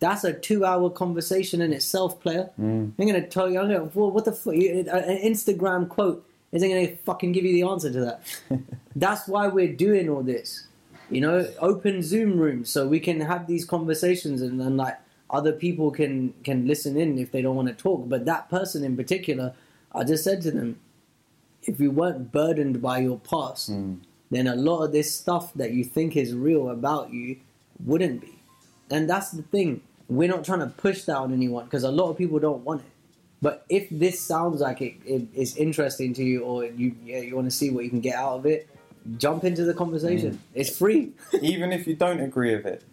that's 0.00 0.24
a 0.24 0.32
two-hour 0.32 0.90
conversation 0.90 1.60
in 1.60 1.72
itself, 1.72 2.20
player. 2.20 2.50
Mm. 2.60 2.92
I'm 2.98 3.06
gonna 3.06 3.26
tell 3.26 3.50
you. 3.50 3.60
I'm 3.60 3.68
gonna, 3.68 3.90
well, 3.94 4.10
what 4.10 4.24
the 4.24 4.32
fuck? 4.32 4.54
An 4.54 5.18
Instagram 5.24 5.88
quote 5.88 6.24
isn't 6.52 6.68
gonna 6.68 6.96
fucking 7.04 7.32
give 7.32 7.44
you 7.44 7.52
the 7.52 7.68
answer 7.68 7.92
to 7.92 8.00
that. 8.00 8.22
That's 8.96 9.26
why 9.26 9.48
we're 9.48 9.72
doing 9.72 10.08
all 10.08 10.22
this. 10.22 10.66
You 11.10 11.20
know, 11.22 11.48
open 11.60 12.02
Zoom 12.02 12.38
rooms 12.38 12.68
so 12.70 12.86
we 12.86 13.00
can 13.00 13.20
have 13.20 13.46
these 13.46 13.64
conversations 13.64 14.42
and 14.42 14.60
then 14.60 14.76
like 14.76 14.98
other 15.30 15.52
people 15.52 15.90
can 15.90 16.34
can 16.44 16.66
listen 16.66 16.96
in 16.96 17.18
if 17.18 17.32
they 17.32 17.42
don't 17.42 17.56
want 17.56 17.68
to 17.68 17.74
talk. 17.74 18.08
But 18.08 18.24
that 18.26 18.48
person 18.50 18.84
in 18.84 18.96
particular, 18.96 19.54
I 19.94 20.04
just 20.04 20.24
said 20.24 20.42
to 20.42 20.50
them, 20.50 20.78
if 21.62 21.80
you 21.80 21.90
weren't 21.90 22.30
burdened 22.32 22.80
by 22.82 22.98
your 22.98 23.18
past, 23.18 23.70
Mm. 23.70 23.98
then 24.30 24.46
a 24.46 24.54
lot 24.56 24.84
of 24.84 24.92
this 24.92 25.14
stuff 25.14 25.52
that 25.54 25.72
you 25.72 25.84
think 25.84 26.16
is 26.16 26.34
real 26.34 26.68
about 26.70 27.12
you 27.12 27.36
wouldn't 27.84 28.20
be. 28.20 28.38
And 28.90 29.08
that's 29.08 29.30
the 29.30 29.42
thing. 29.42 29.80
We're 30.08 30.28
not 30.28 30.44
trying 30.44 30.60
to 30.60 30.66
push 30.66 31.02
that 31.04 31.16
on 31.16 31.32
anyone 31.32 31.64
because 31.64 31.84
a 31.84 31.90
lot 31.90 32.10
of 32.10 32.16
people 32.18 32.38
don't 32.38 32.64
want 32.64 32.80
it. 32.82 32.92
But 33.40 33.64
if 33.68 33.88
this 33.90 34.20
sounds 34.20 34.60
like 34.60 34.80
it, 34.80 34.94
it 35.04 35.28
is 35.34 35.56
interesting 35.56 36.12
to 36.14 36.24
you 36.24 36.42
or 36.42 36.64
you 36.64 36.94
yeah, 37.04 37.20
you 37.20 37.36
want 37.36 37.46
to 37.46 37.56
see 37.56 37.70
what 37.70 37.84
you 37.84 37.90
can 37.90 38.00
get 38.00 38.16
out 38.16 38.34
of 38.38 38.46
it, 38.46 38.68
jump 39.16 39.44
into 39.44 39.64
the 39.64 39.74
conversation. 39.74 40.40
It's 40.54 40.76
free. 40.76 41.12
even 41.42 41.72
if 41.72 41.86
you 41.86 41.94
don't 41.94 42.20
agree 42.20 42.54
with 42.56 42.66
it, 42.66 42.84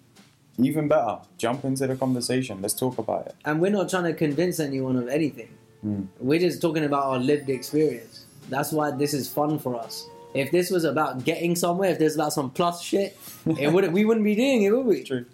even 0.58 0.88
better, 0.88 1.20
jump 1.38 1.66
into 1.66 1.86
the 1.88 1.96
conversation. 1.96 2.62
Let's 2.62 2.74
talk 2.74 2.98
about 2.98 3.28
it. 3.28 3.36
and 3.46 3.60
we're 3.60 3.72
not 3.72 3.90
trying 3.90 4.06
to 4.06 4.14
convince 4.14 4.60
anyone 4.60 4.96
of 4.96 5.08
anything. 5.08 5.50
Mm. 5.86 6.08
We're 6.20 6.40
just 6.40 6.62
talking 6.62 6.84
about 6.86 7.04
our 7.04 7.20
lived 7.20 7.50
experience. 7.50 8.26
That's 8.50 8.72
why 8.72 8.92
this 8.92 9.14
is 9.14 9.32
fun 9.32 9.60
for 9.60 9.76
us. 9.76 10.08
If 10.34 10.52
this 10.52 10.70
was 10.70 10.84
about 10.84 11.24
getting 11.24 11.56
somewhere, 11.56 11.92
if 11.92 12.00
there's 12.00 12.16
about 12.16 12.34
some 12.34 12.50
plus 12.52 12.82
shit, 12.82 13.18
it 13.60 13.72
would 13.72 13.92
we 13.94 14.04
wouldn't 14.06 14.26
be 14.26 14.36
doing 14.36 14.64
it, 14.64 14.72
would 14.72 14.86
we? 14.86 15.04
True. 15.04 15.26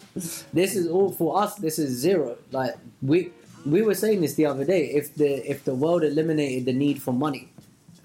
This 0.53 0.75
is 0.75 0.87
all 0.87 1.11
for 1.11 1.41
us. 1.41 1.55
This 1.55 1.79
is 1.79 1.89
zero. 1.97 2.37
Like 2.51 2.75
we 3.01 3.31
we 3.65 3.81
were 3.81 3.95
saying 3.95 4.21
this 4.21 4.35
the 4.35 4.45
other 4.45 4.65
day. 4.65 4.85
If 4.85 5.15
the 5.15 5.49
if 5.49 5.63
the 5.63 5.73
world 5.73 6.03
eliminated 6.03 6.65
the 6.65 6.73
need 6.73 7.01
for 7.01 7.13
money, 7.13 7.51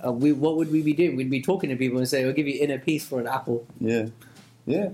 uh, 0.05 0.13
we 0.13 0.33
what 0.33 0.57
would 0.57 0.71
we 0.71 0.83
be 0.83 0.93
doing? 0.93 1.17
We'd 1.17 1.31
be 1.31 1.41
talking 1.43 1.71
to 1.71 1.77
people 1.77 1.99
and 1.99 2.09
say, 2.09 2.25
"We'll 2.25 2.33
give 2.35 2.47
you 2.49 2.59
inner 2.61 2.79
peace 2.79 3.07
for 3.07 3.21
an 3.21 3.27
apple." 3.27 3.67
Yeah. 3.81 4.07
Yeah. 4.67 4.91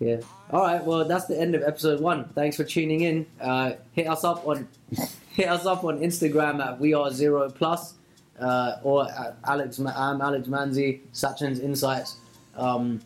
Yeah. 0.00 0.20
All 0.50 0.62
right. 0.62 0.82
Well, 0.84 1.04
that's 1.04 1.26
the 1.26 1.40
end 1.40 1.54
of 1.54 1.62
episode 1.62 2.00
one. 2.00 2.28
Thanks 2.34 2.56
for 2.56 2.64
tuning 2.64 3.00
in. 3.02 3.26
Uh, 3.40 3.72
hit 3.92 4.06
us 4.08 4.24
up 4.24 4.46
on 4.46 4.68
hit 5.32 5.48
us 5.48 5.66
up 5.66 5.84
on 5.84 6.00
Instagram 6.00 6.64
at 6.64 6.78
we 6.80 6.94
are 6.94 7.10
zero 7.10 7.48
plus 7.50 7.94
uh, 8.40 8.76
or 8.82 9.08
at 9.10 9.36
Alex. 9.44 9.78
I'm 9.78 10.20
Alex 10.20 10.48
Manzi. 10.48 11.00
Sachin's 11.12 11.60
Insights. 11.60 12.16
Um, 12.56 13.00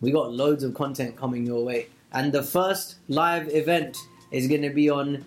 we 0.00 0.10
got 0.12 0.32
loads 0.32 0.64
of 0.64 0.72
content 0.74 1.16
coming 1.16 1.44
your 1.44 1.62
way, 1.64 1.88
and 2.12 2.32
the 2.32 2.42
first 2.42 2.96
live 3.08 3.48
event 3.54 3.96
is 4.30 4.46
going 4.48 4.62
to 4.62 4.70
be 4.70 4.88
on. 4.88 5.24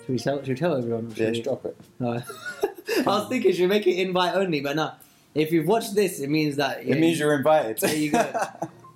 Should 0.00 0.08
we 0.08 0.18
tell? 0.18 0.38
Should 0.38 0.48
we 0.48 0.54
tell 0.54 0.76
everyone? 0.76 1.10
Should 1.10 1.18
Yeah, 1.18 1.26
we- 1.26 1.32
just 1.32 1.44
drop 1.44 1.64
it. 1.66 1.76
I 2.98 3.02
was 3.06 3.28
thinking, 3.28 3.52
should 3.52 3.62
we 3.62 3.66
make 3.66 3.86
it 3.86 3.98
invite 4.00 4.34
only? 4.34 4.60
But 4.60 4.76
no. 4.76 4.92
If 5.34 5.50
you've 5.50 5.66
watched 5.66 5.94
this, 5.94 6.20
it 6.20 6.30
means 6.30 6.56
that 6.56 6.84
It 6.84 6.98
means 6.98 7.18
you're 7.18 7.34
invited. 7.34 7.78
There 7.78 7.96
you 7.96 8.12
go. 8.12 8.32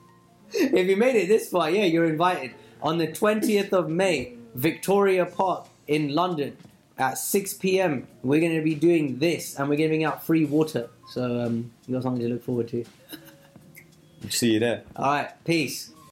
if 0.53 0.87
you 0.87 0.97
made 0.97 1.17
it 1.17 1.29
this 1.29 1.51
far, 1.51 1.69
yeah, 1.69 1.85
you're 1.85 2.05
invited. 2.05 2.53
On 2.81 2.99
the 2.99 3.09
20th 3.09 3.73
of 3.73 3.89
May, 3.91 4.35
Victoria 4.55 5.27
Park 5.27 5.67
in 5.89 6.15
London 6.15 6.57
at 6.97 7.19
6 7.19 7.55
p.m. 7.55 8.07
We're 8.23 8.41
going 8.41 8.57
to 8.57 8.63
be 8.63 8.75
doing 8.75 9.19
this 9.19 9.59
and 9.59 9.69
we're 9.69 9.77
giving 9.77 10.05
out 10.05 10.25
free 10.25 10.45
water. 10.45 10.91
So 11.11 11.41
um, 11.41 11.73
you 11.87 11.95
got 11.95 12.05
something 12.05 12.23
to 12.23 12.29
look 12.29 12.45
forward 12.45 12.69
to. 12.69 12.85
See 14.29 14.53
you 14.53 14.61
there. 14.61 14.83
All 14.97 15.07
right, 15.07 15.45
peace. 15.45 15.93